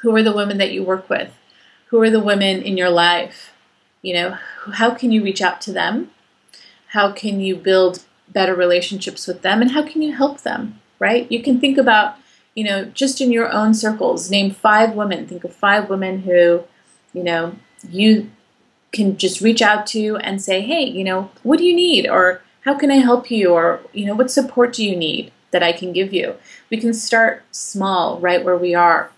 Who 0.00 0.14
are 0.16 0.22
the 0.22 0.32
women 0.32 0.58
that 0.58 0.72
you 0.72 0.82
work 0.82 1.08
with? 1.08 1.32
Who 1.88 2.00
are 2.00 2.10
the 2.10 2.20
women 2.20 2.62
in 2.62 2.76
your 2.76 2.90
life? 2.90 3.52
You 4.00 4.14
know, 4.14 4.38
how 4.72 4.92
can 4.94 5.12
you 5.12 5.22
reach 5.22 5.42
out 5.42 5.60
to 5.62 5.72
them? 5.72 6.10
How 6.88 7.12
can 7.12 7.40
you 7.40 7.54
build 7.54 8.04
better 8.28 8.54
relationships 8.54 9.26
with 9.26 9.42
them? 9.42 9.62
And 9.62 9.70
how 9.70 9.86
can 9.86 10.02
you 10.02 10.14
help 10.14 10.40
them, 10.40 10.80
right? 10.98 11.30
You 11.30 11.42
can 11.42 11.60
think 11.60 11.78
about, 11.78 12.16
you 12.54 12.64
know, 12.64 12.86
just 12.86 13.20
in 13.20 13.30
your 13.30 13.52
own 13.52 13.74
circles, 13.74 14.30
name 14.30 14.50
five 14.50 14.94
women. 14.94 15.26
Think 15.26 15.44
of 15.44 15.54
five 15.54 15.88
women 15.88 16.22
who, 16.22 16.64
you 17.12 17.22
know, 17.22 17.54
you 17.88 18.30
can 18.90 19.16
just 19.16 19.40
reach 19.40 19.62
out 19.62 19.86
to 19.88 20.16
and 20.16 20.42
say, 20.42 20.60
hey, 20.60 20.82
you 20.82 21.04
know, 21.04 21.30
what 21.42 21.58
do 21.58 21.64
you 21.64 21.74
need? 21.74 22.08
Or 22.08 22.42
how 22.62 22.74
can 22.74 22.90
I 22.90 22.96
help 22.96 23.30
you? 23.30 23.50
Or, 23.50 23.80
you 23.92 24.06
know, 24.06 24.14
what 24.14 24.30
support 24.30 24.72
do 24.72 24.84
you 24.84 24.96
need 24.96 25.32
that 25.50 25.62
I 25.62 25.72
can 25.72 25.92
give 25.92 26.12
you? 26.12 26.36
We 26.70 26.78
can 26.78 26.94
start 26.94 27.44
small, 27.50 28.18
right 28.18 28.44
where 28.44 28.56
we 28.56 28.74
are. 28.74 29.10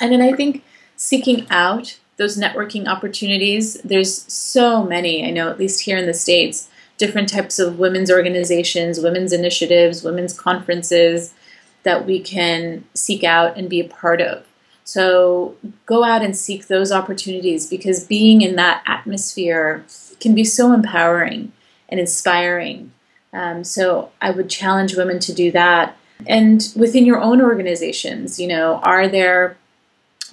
And 0.00 0.12
then 0.12 0.22
I 0.22 0.32
think 0.32 0.64
seeking 0.96 1.46
out 1.50 1.98
those 2.16 2.38
networking 2.38 2.86
opportunities, 2.86 3.74
there's 3.82 4.32
so 4.32 4.84
many, 4.84 5.26
I 5.26 5.30
know, 5.30 5.48
at 5.50 5.58
least 5.58 5.80
here 5.80 5.96
in 5.96 6.06
the 6.06 6.14
States, 6.14 6.68
different 6.98 7.28
types 7.28 7.58
of 7.58 7.78
women's 7.78 8.10
organizations, 8.10 9.00
women's 9.00 9.32
initiatives, 9.32 10.04
women's 10.04 10.38
conferences 10.38 11.34
that 11.82 12.06
we 12.06 12.20
can 12.20 12.84
seek 12.94 13.24
out 13.24 13.56
and 13.56 13.68
be 13.68 13.80
a 13.80 13.88
part 13.88 14.20
of. 14.20 14.46
So 14.84 15.56
go 15.86 16.04
out 16.04 16.22
and 16.22 16.36
seek 16.36 16.66
those 16.66 16.92
opportunities 16.92 17.66
because 17.68 18.04
being 18.04 18.42
in 18.42 18.56
that 18.56 18.82
atmosphere 18.86 19.84
can 20.20 20.34
be 20.34 20.44
so 20.44 20.72
empowering 20.72 21.52
and 21.92 22.00
inspiring. 22.00 22.90
Um, 23.32 23.62
so 23.62 24.10
I 24.20 24.32
would 24.32 24.50
challenge 24.50 24.96
women 24.96 25.20
to 25.20 25.32
do 25.32 25.52
that. 25.52 25.96
And 26.26 26.72
within 26.74 27.06
your 27.06 27.20
own 27.20 27.40
organizations, 27.40 28.40
you 28.40 28.48
know, 28.48 28.80
are 28.82 29.06
there 29.06 29.56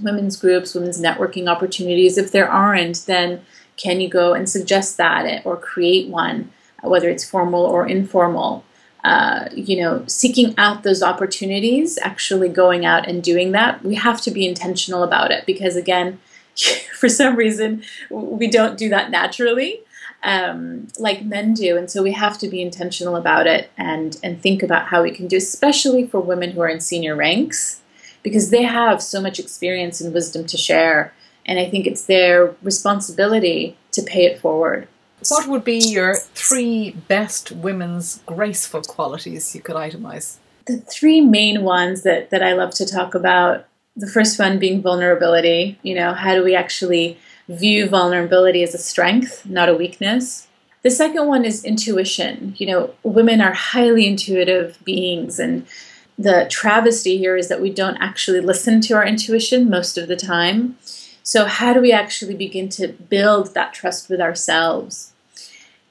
women's 0.02 0.38
groups, 0.38 0.74
women's 0.74 1.02
networking 1.02 1.48
opportunities? 1.48 2.17
If 2.17 2.32
there 2.32 2.50
aren't, 2.50 3.06
then 3.06 3.41
can 3.78 4.02
you 4.02 4.10
go 4.10 4.34
and 4.34 4.50
suggest 4.50 4.98
that 4.98 5.45
or 5.45 5.58
create 5.58 6.10
one, 6.10 6.52
whether 6.82 7.10
it's 7.10 7.30
formal 7.30 7.62
or 7.62 7.86
informal? 7.88 8.63
uh, 9.04 9.48
you 9.54 9.82
know, 9.82 10.04
seeking 10.08 10.54
out 10.58 10.84
those 10.84 11.02
opportunities, 11.02 11.98
actually 12.02 12.50
going 12.50 12.86
out 12.86 13.08
and 13.08 13.24
doing 13.24 13.54
that, 13.54 13.84
we 13.84 13.95
have 13.95 14.19
to 14.22 14.32
be 14.32 14.48
intentional 14.48 15.04
about 15.04 15.32
it 15.32 15.45
because, 15.45 15.76
again, 15.76 16.19
for 17.00 17.08
some 17.08 17.36
reason, 17.36 17.82
we 18.10 18.48
don't 18.50 18.78
do 18.78 18.89
that 18.89 19.10
naturally 19.10 19.80
um, 20.23 20.88
like 20.97 21.23
men 21.23 21.53
do. 21.53 21.77
And 21.77 21.89
so 21.89 22.03
we 22.03 22.12
have 22.12 22.38
to 22.39 22.47
be 22.47 22.62
intentional 22.62 23.15
about 23.15 23.47
it 23.47 23.71
and, 23.77 24.17
and 24.23 24.41
think 24.41 24.62
about 24.63 24.88
how 24.88 25.03
we 25.03 25.12
can 25.12 25.27
do, 25.27 25.38
especially 25.38 26.05
for 26.05 26.19
women 26.19 26.51
who 26.51 26.62
are 26.62 26.67
in 26.67 26.82
senior 26.82 27.15
ranks, 27.15 27.82
because 28.23 28.49
they 28.49 28.63
have 28.63 29.01
so 29.01 29.21
much 29.21 29.39
experience 29.39 30.01
and 30.01 30.13
wisdom 30.13 30.45
to 30.47 30.58
share. 30.58 31.13
And 31.45 31.58
I 31.60 31.69
think 31.69 31.88
it's 31.88 32.05
their 32.05 32.55
responsibility 32.62 33.77
to 33.91 34.01
pay 34.01 34.25
it 34.25 34.39
forward. 34.39 34.88
What 35.29 35.47
would 35.47 35.63
be 35.63 35.79
your 35.79 36.15
three 36.15 36.91
best 36.91 37.51
women's 37.51 38.21
graceful 38.25 38.82
qualities 38.82 39.53
you 39.55 39.62
could 39.62 39.75
itemize? 39.75 40.38
The 40.65 40.77
three 40.77 41.21
main 41.21 41.63
ones 41.63 42.03
that, 42.03 42.29
that 42.29 42.43
I 42.43 42.53
love 42.53 42.71
to 42.75 42.86
talk 42.86 43.15
about 43.15 43.65
the 43.95 44.08
first 44.08 44.39
one 44.39 44.60
being 44.60 44.82
vulnerability. 44.82 45.77
You 45.82 45.95
know, 45.95 46.13
how 46.13 46.36
do 46.36 46.43
we 46.43 46.55
actually 46.55 47.17
view 47.49 47.89
vulnerability 47.89 48.63
as 48.63 48.73
a 48.73 48.77
strength, 48.77 49.45
not 49.45 49.67
a 49.67 49.73
weakness? 49.73 50.47
The 50.83 50.89
second 50.89 51.27
one 51.27 51.43
is 51.43 51.65
intuition. 51.65 52.55
You 52.57 52.67
know, 52.67 52.93
women 53.03 53.41
are 53.41 53.53
highly 53.53 54.07
intuitive 54.07 54.79
beings, 54.85 55.39
and 55.39 55.65
the 56.17 56.47
travesty 56.49 57.17
here 57.17 57.35
is 57.35 57.49
that 57.49 57.62
we 57.62 57.69
don't 57.69 57.97
actually 57.97 58.39
listen 58.39 58.79
to 58.81 58.93
our 58.93 59.05
intuition 59.05 59.69
most 59.69 59.97
of 59.97 60.07
the 60.07 60.15
time. 60.15 60.77
So, 61.21 61.45
how 61.45 61.73
do 61.73 61.81
we 61.81 61.91
actually 61.91 62.35
begin 62.35 62.69
to 62.69 62.88
build 62.88 63.53
that 63.53 63.73
trust 63.73 64.09
with 64.09 64.21
ourselves? 64.21 65.12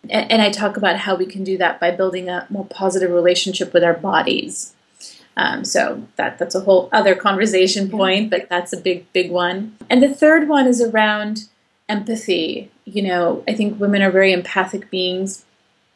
And, 0.08 0.40
I 0.40 0.50
talk 0.50 0.76
about 0.76 0.96
how 0.96 1.16
we 1.16 1.26
can 1.26 1.44
do 1.44 1.58
that 1.58 1.80
by 1.80 1.90
building 1.90 2.28
a 2.28 2.46
more 2.48 2.64
positive 2.64 3.10
relationship 3.10 3.74
with 3.74 3.84
our 3.84 3.94
bodies. 3.94 4.74
Um, 5.38 5.64
so 5.64 6.02
that 6.16 6.36
that's 6.38 6.56
a 6.56 6.60
whole 6.60 6.88
other 6.92 7.14
conversation 7.14 7.88
point, 7.88 8.28
but 8.28 8.48
that's 8.48 8.72
a 8.72 8.76
big 8.76 9.10
big 9.12 9.30
one. 9.30 9.76
And 9.88 10.02
the 10.02 10.12
third 10.12 10.48
one 10.48 10.66
is 10.66 10.82
around 10.82 11.48
empathy. 11.88 12.70
You 12.84 13.02
know, 13.02 13.44
I 13.46 13.54
think 13.54 13.78
women 13.78 14.02
are 14.02 14.10
very 14.10 14.32
empathic 14.32 14.90
beings. 14.90 15.44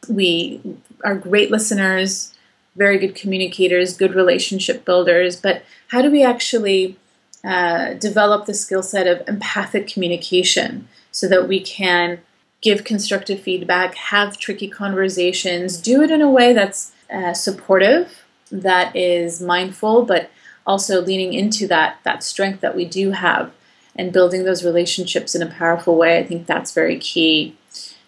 We 0.09 0.61
are 1.05 1.17
great 1.17 1.51
listeners, 1.51 2.33
very 2.77 2.99
good 2.99 3.17
communicators, 3.17 3.97
good 3.97 4.15
relationship 4.15 4.85
builders. 4.85 5.35
But 5.35 5.65
how 5.89 6.03
do 6.03 6.11
we 6.11 6.23
actually 6.23 6.97
uh, 7.45 7.95
develop 7.95 8.47
the 8.47 8.55
skill 8.55 8.83
set 8.85 9.09
of 9.09 9.27
empathic 9.29 9.89
communication 9.89 10.89
so 11.11 11.29
that 11.29 11.49
we 11.49 11.61
can 11.61 12.21
give 12.61 12.85
constructive 12.85 13.41
feedback, 13.41 13.97
have 13.97 14.39
tricky 14.39 14.69
conversations, 14.69 15.79
do 15.79 16.01
it 16.01 16.13
in 16.13 16.23
a 16.23 16.31
way 16.31 16.53
that's 16.53 16.93
uh, 17.13 17.35
supportive, 17.35 18.22
that 18.53 18.95
is 18.95 19.41
mindful, 19.41 20.05
but 20.05 20.31
also 20.67 21.01
leaning 21.01 21.33
into 21.33 21.67
that 21.67 21.99
that 22.05 22.23
strength 22.23 22.61
that 22.61 22.77
we 22.77 22.85
do 22.85 23.11
have 23.11 23.51
and 23.97 24.13
building 24.13 24.45
those 24.45 24.65
relationships 24.65 25.35
in 25.35 25.43
a 25.43 25.47
powerful 25.47 25.97
way. 25.97 26.19
I 26.19 26.25
think 26.25 26.47
that's 26.47 26.73
very 26.73 26.99
key. 26.99 27.57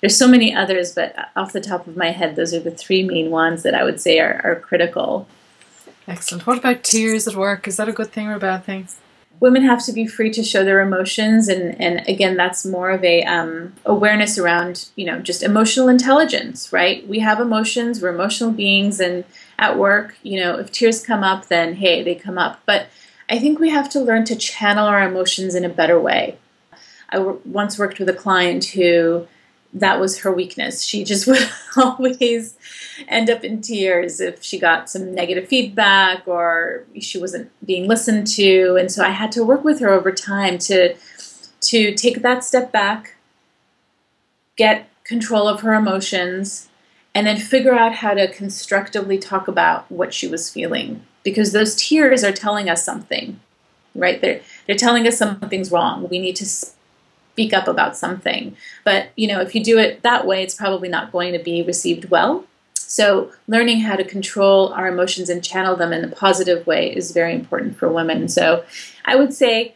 There's 0.00 0.16
so 0.16 0.28
many 0.28 0.54
others, 0.54 0.92
but 0.92 1.14
off 1.34 1.52
the 1.52 1.60
top 1.60 1.86
of 1.86 1.96
my 1.96 2.10
head, 2.10 2.36
those 2.36 2.52
are 2.54 2.60
the 2.60 2.70
three 2.70 3.02
main 3.02 3.30
ones 3.30 3.62
that 3.62 3.74
I 3.74 3.84
would 3.84 4.00
say 4.00 4.20
are, 4.20 4.40
are 4.44 4.56
critical. 4.56 5.26
Excellent. 6.06 6.46
What 6.46 6.58
about 6.58 6.84
tears 6.84 7.26
at 7.26 7.34
work? 7.34 7.66
Is 7.66 7.78
that 7.78 7.88
a 7.88 7.92
good 7.92 8.12
thing 8.12 8.28
or 8.28 8.34
a 8.34 8.38
bad 8.38 8.64
thing? 8.64 8.88
women 9.40 9.62
have 9.62 9.84
to 9.84 9.92
be 9.92 10.06
free 10.06 10.30
to 10.30 10.42
show 10.42 10.64
their 10.64 10.80
emotions 10.80 11.48
and 11.48 11.80
and 11.80 12.06
again 12.08 12.36
that's 12.36 12.64
more 12.64 12.90
of 12.90 13.02
a 13.04 13.22
um, 13.24 13.72
awareness 13.84 14.38
around 14.38 14.88
you 14.96 15.04
know 15.04 15.18
just 15.18 15.42
emotional 15.42 15.88
intelligence 15.88 16.72
right 16.72 17.06
we 17.08 17.18
have 17.18 17.40
emotions 17.40 18.00
we're 18.00 18.08
emotional 18.08 18.50
beings 18.50 19.00
and 19.00 19.24
at 19.58 19.78
work 19.78 20.16
you 20.22 20.40
know 20.40 20.58
if 20.58 20.70
tears 20.70 21.04
come 21.04 21.22
up 21.22 21.46
then 21.48 21.74
hey 21.74 22.02
they 22.02 22.14
come 22.14 22.38
up 22.38 22.60
but 22.66 22.86
i 23.28 23.38
think 23.38 23.58
we 23.58 23.70
have 23.70 23.88
to 23.88 24.00
learn 24.00 24.24
to 24.24 24.36
channel 24.36 24.86
our 24.86 25.06
emotions 25.06 25.54
in 25.54 25.64
a 25.64 25.68
better 25.68 25.98
way 25.98 26.36
I 27.14 27.18
w- 27.18 27.40
once 27.44 27.78
worked 27.78 27.98
with 27.98 28.08
a 28.08 28.14
client 28.14 28.64
who 28.64 29.26
that 29.72 30.00
was 30.00 30.20
her 30.20 30.32
weakness. 30.32 30.84
She 30.84 31.04
just 31.04 31.26
would 31.28 31.48
always 31.76 32.56
end 33.08 33.30
up 33.30 33.44
in 33.44 33.60
tears 33.60 34.20
if 34.20 34.42
she 34.42 34.58
got 34.58 34.90
some 34.90 35.14
negative 35.14 35.48
feedback 35.48 36.26
or 36.26 36.84
she 37.00 37.18
wasn't 37.18 37.50
being 37.64 37.86
listened 37.86 38.26
to. 38.28 38.76
And 38.76 38.90
so 38.90 39.04
I 39.04 39.10
had 39.10 39.32
to 39.32 39.44
work 39.44 39.64
with 39.64 39.80
her 39.80 39.90
over 39.90 40.12
time 40.12 40.58
to 40.58 40.96
to 41.60 41.94
take 41.94 42.20
that 42.20 42.44
step 42.44 42.70
back, 42.72 43.16
get 44.56 44.90
control 45.04 45.48
of 45.48 45.62
her 45.62 45.72
emotions, 45.72 46.68
and 47.14 47.26
then 47.26 47.38
figure 47.38 47.74
out 47.74 47.94
how 47.96 48.14
to 48.14 48.32
constructively 48.32 49.18
talk 49.18 49.46
about 49.46 49.90
what 49.90 50.12
she 50.12 50.26
was 50.26 50.50
feeling. 50.50 51.04
Because 51.22 51.52
those 51.52 51.74
tears 51.76 52.22
are 52.24 52.32
telling 52.32 52.68
us 52.68 52.84
something, 52.84 53.40
right? 53.94 54.20
They're, 54.20 54.40
they're 54.66 54.76
telling 54.76 55.06
us 55.06 55.16
something's 55.16 55.70
wrong. 55.70 56.08
We 56.08 56.18
need 56.18 56.36
to 56.36 56.46
speak 56.46 57.52
up 57.52 57.66
about 57.66 57.96
something. 57.96 58.56
But, 58.84 59.08
you 59.16 59.26
know, 59.26 59.40
if 59.40 59.54
you 59.54 59.64
do 59.64 59.78
it 59.78 60.02
that 60.02 60.26
way, 60.26 60.42
it's 60.42 60.54
probably 60.54 60.88
not 60.88 61.12
going 61.12 61.32
to 61.32 61.38
be 61.38 61.62
received 61.62 62.10
well. 62.10 62.44
So, 62.74 63.32
learning 63.48 63.80
how 63.80 63.96
to 63.96 64.04
control 64.04 64.72
our 64.74 64.86
emotions 64.86 65.28
and 65.28 65.42
channel 65.42 65.74
them 65.74 65.92
in 65.92 66.04
a 66.04 66.08
positive 66.08 66.66
way 66.66 66.94
is 66.94 67.10
very 67.12 67.34
important 67.34 67.76
for 67.76 67.88
women. 67.88 68.28
So, 68.28 68.64
I 69.04 69.16
would 69.16 69.32
say, 69.32 69.74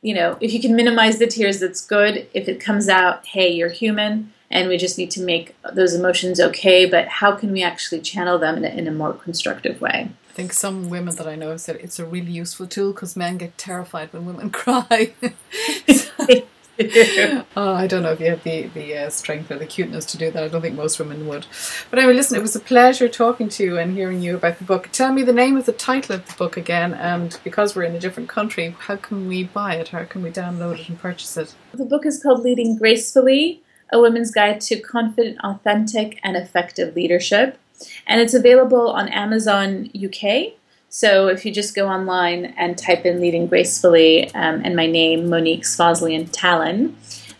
you 0.00 0.14
know, 0.14 0.38
if 0.40 0.52
you 0.52 0.60
can 0.60 0.76
minimize 0.76 1.18
the 1.18 1.26
tears, 1.26 1.60
that's 1.60 1.84
good. 1.84 2.28
If 2.32 2.48
it 2.48 2.60
comes 2.60 2.88
out, 2.88 3.26
hey, 3.26 3.52
you're 3.52 3.68
human, 3.68 4.32
and 4.50 4.68
we 4.68 4.76
just 4.76 4.98
need 4.98 5.10
to 5.12 5.20
make 5.22 5.56
those 5.74 5.94
emotions 5.94 6.40
okay, 6.40 6.86
but 6.86 7.08
how 7.08 7.34
can 7.34 7.52
we 7.52 7.62
actually 7.62 8.00
channel 8.00 8.38
them 8.38 8.56
in 8.56 8.64
a, 8.64 8.68
in 8.68 8.86
a 8.86 8.92
more 8.92 9.12
constructive 9.12 9.80
way? 9.80 10.10
I 10.30 10.32
think 10.32 10.52
some 10.52 10.90
women 10.90 11.16
that 11.16 11.26
I 11.26 11.34
know 11.34 11.56
said 11.56 11.76
it's 11.76 11.98
a 11.98 12.04
really 12.04 12.30
useful 12.30 12.66
tool 12.66 12.92
because 12.92 13.16
men 13.16 13.38
get 13.38 13.56
terrified 13.58 14.12
when 14.12 14.26
women 14.26 14.50
cry. 14.62 15.12
oh, 16.78 17.72
I 17.74 17.86
don't 17.86 18.02
know 18.02 18.12
if 18.12 18.20
you 18.20 18.26
have 18.26 18.42
the 18.42 18.66
the 18.66 18.98
uh, 18.98 19.10
strength 19.10 19.50
or 19.50 19.58
the 19.58 19.64
cuteness 19.64 20.04
to 20.06 20.18
do 20.18 20.30
that. 20.30 20.42
I 20.42 20.48
don't 20.48 20.60
think 20.60 20.74
most 20.74 20.98
women 20.98 21.26
would. 21.26 21.46
But 21.88 21.98
anyway, 21.98 22.14
listen, 22.14 22.36
it 22.36 22.42
was 22.42 22.54
a 22.54 22.60
pleasure 22.60 23.08
talking 23.08 23.48
to 23.48 23.64
you 23.64 23.78
and 23.78 23.94
hearing 23.94 24.20
you 24.20 24.36
about 24.36 24.58
the 24.58 24.64
book. 24.64 24.90
Tell 24.92 25.10
me 25.10 25.22
the 25.22 25.32
name 25.32 25.56
of 25.56 25.64
the 25.64 25.72
title 25.72 26.16
of 26.16 26.26
the 26.26 26.34
book 26.34 26.58
again, 26.58 26.92
and 26.92 27.38
because 27.42 27.74
we're 27.74 27.84
in 27.84 27.94
a 27.94 28.00
different 28.00 28.28
country, 28.28 28.76
how 28.78 28.96
can 28.96 29.26
we 29.26 29.44
buy 29.44 29.76
it? 29.76 29.88
How 29.88 30.04
can 30.04 30.22
we 30.22 30.30
download 30.30 30.80
it 30.80 30.88
and 30.90 30.98
purchase 30.98 31.36
it? 31.38 31.54
The 31.72 31.86
book 31.86 32.04
is 32.04 32.22
called 32.22 32.40
Leading 32.40 32.76
Gracefully: 32.76 33.62
A 33.92 34.00
Women's 34.00 34.30
Guide 34.30 34.60
to 34.62 34.80
Confident, 34.80 35.38
Authentic, 35.44 36.18
and 36.22 36.36
Effective 36.36 36.96
Leadership, 36.96 37.58
and 38.06 38.20
it's 38.20 38.34
available 38.34 38.90
on 38.90 39.08
Amazon 39.08 39.90
UK 39.94 40.54
so 40.96 41.28
if 41.28 41.44
you 41.44 41.52
just 41.52 41.74
go 41.74 41.88
online 41.88 42.54
and 42.56 42.78
type 42.78 43.04
in 43.04 43.20
Leading 43.20 43.48
Gracefully 43.48 44.32
um, 44.34 44.62
and 44.64 44.74
my 44.74 44.86
name, 44.86 45.28
Monique 45.28 45.64
Svazlian 45.64 46.30
Tallon, 46.32 46.96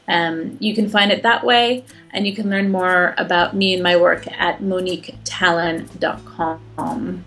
um, 0.08 0.58
you 0.60 0.74
can 0.74 0.90
find 0.90 1.10
it 1.10 1.22
that 1.22 1.42
way, 1.42 1.86
and 2.10 2.26
you 2.26 2.34
can 2.34 2.50
learn 2.50 2.70
more 2.70 3.14
about 3.16 3.56
me 3.56 3.72
and 3.72 3.82
my 3.82 3.96
work 3.96 4.26
at 4.38 4.60
moniquetallon.com. 4.60 7.24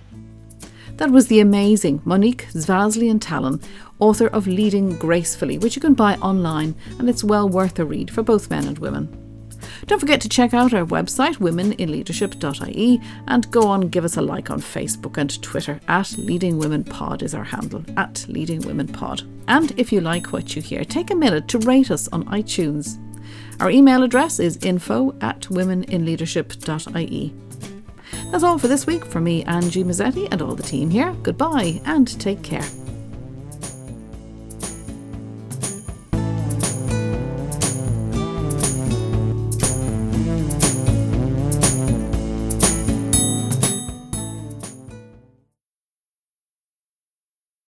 That 0.97 1.09
was 1.09 1.26
the 1.28 1.39
amazing 1.39 2.03
Monique 2.05 2.45
Svazlian 2.51 3.20
Tallon, 3.20 3.59
author 4.00 4.28
of 4.28 4.47
Leading 4.47 4.97
Gracefully, 4.97 5.58
which 5.58 5.76
you 5.76 5.82
can 5.82 5.93
buy 5.93 6.16
online, 6.16 6.76
and 6.97 7.10
it's 7.10 7.24
well 7.24 7.47
worth 7.47 7.80
a 7.80 7.86
read 7.86 8.10
for 8.12 8.24
both 8.24 8.50
men 8.50 8.68
and 8.68 8.80
women. 8.80 9.16
Don't 9.86 10.00
forget 10.00 10.22
to 10.22 10.30
check 10.30 10.54
out 10.54 10.74
our 10.74 10.86
website, 10.86 11.38
womeninleadership.ie, 11.38 13.02
and 13.28 13.52
go 13.52 13.68
on 13.68 13.89
give 13.89 14.06
us 14.06 14.18
a 14.18 14.22
like 14.22 14.50
on 14.50 14.60
Facebook 14.60 15.18
and 15.18 15.41
Twitter. 15.41 15.80
At 15.88 16.18
Leading 16.18 16.58
Women 16.58 16.84
Pod 16.84 17.24
is 17.24 17.34
our 17.34 17.43
handle, 17.43 17.84
at 17.97 18.26
Leading 18.28 18.62
Women 18.62 18.88
Pod. 18.88 19.24
And 19.47 19.78
if 19.80 19.91
you 19.91 20.02
like 20.02 20.28
what 20.28 20.56
you 20.56 20.62
hear, 20.62 20.84
take 20.84 21.12
a 21.12 21.16
minute 21.16 21.47
to 21.50 21.60
rate 21.60 21.91
us 21.91 22.08
on 22.10 22.26
iTunes. 22.26 22.97
Our 23.60 23.70
email 23.70 24.04
address 24.04 24.39
is 24.39 24.58
info 24.58 25.16
at 25.22 25.41
womeninleadership.ie. 25.41 27.34
That's 28.32 28.43
all 28.43 28.58
for 28.58 28.68
this 28.68 28.86
week 28.88 29.06
from 29.06 29.24
me, 29.24 29.43
Angie 29.45 29.84
Mazzetti, 29.84 30.28
and 30.32 30.41
all 30.41 30.56
the 30.56 30.64
team 30.64 30.89
here. 30.89 31.14
Goodbye 31.24 31.82
and 31.86 32.20
take 32.20 32.41
care. 32.43 32.78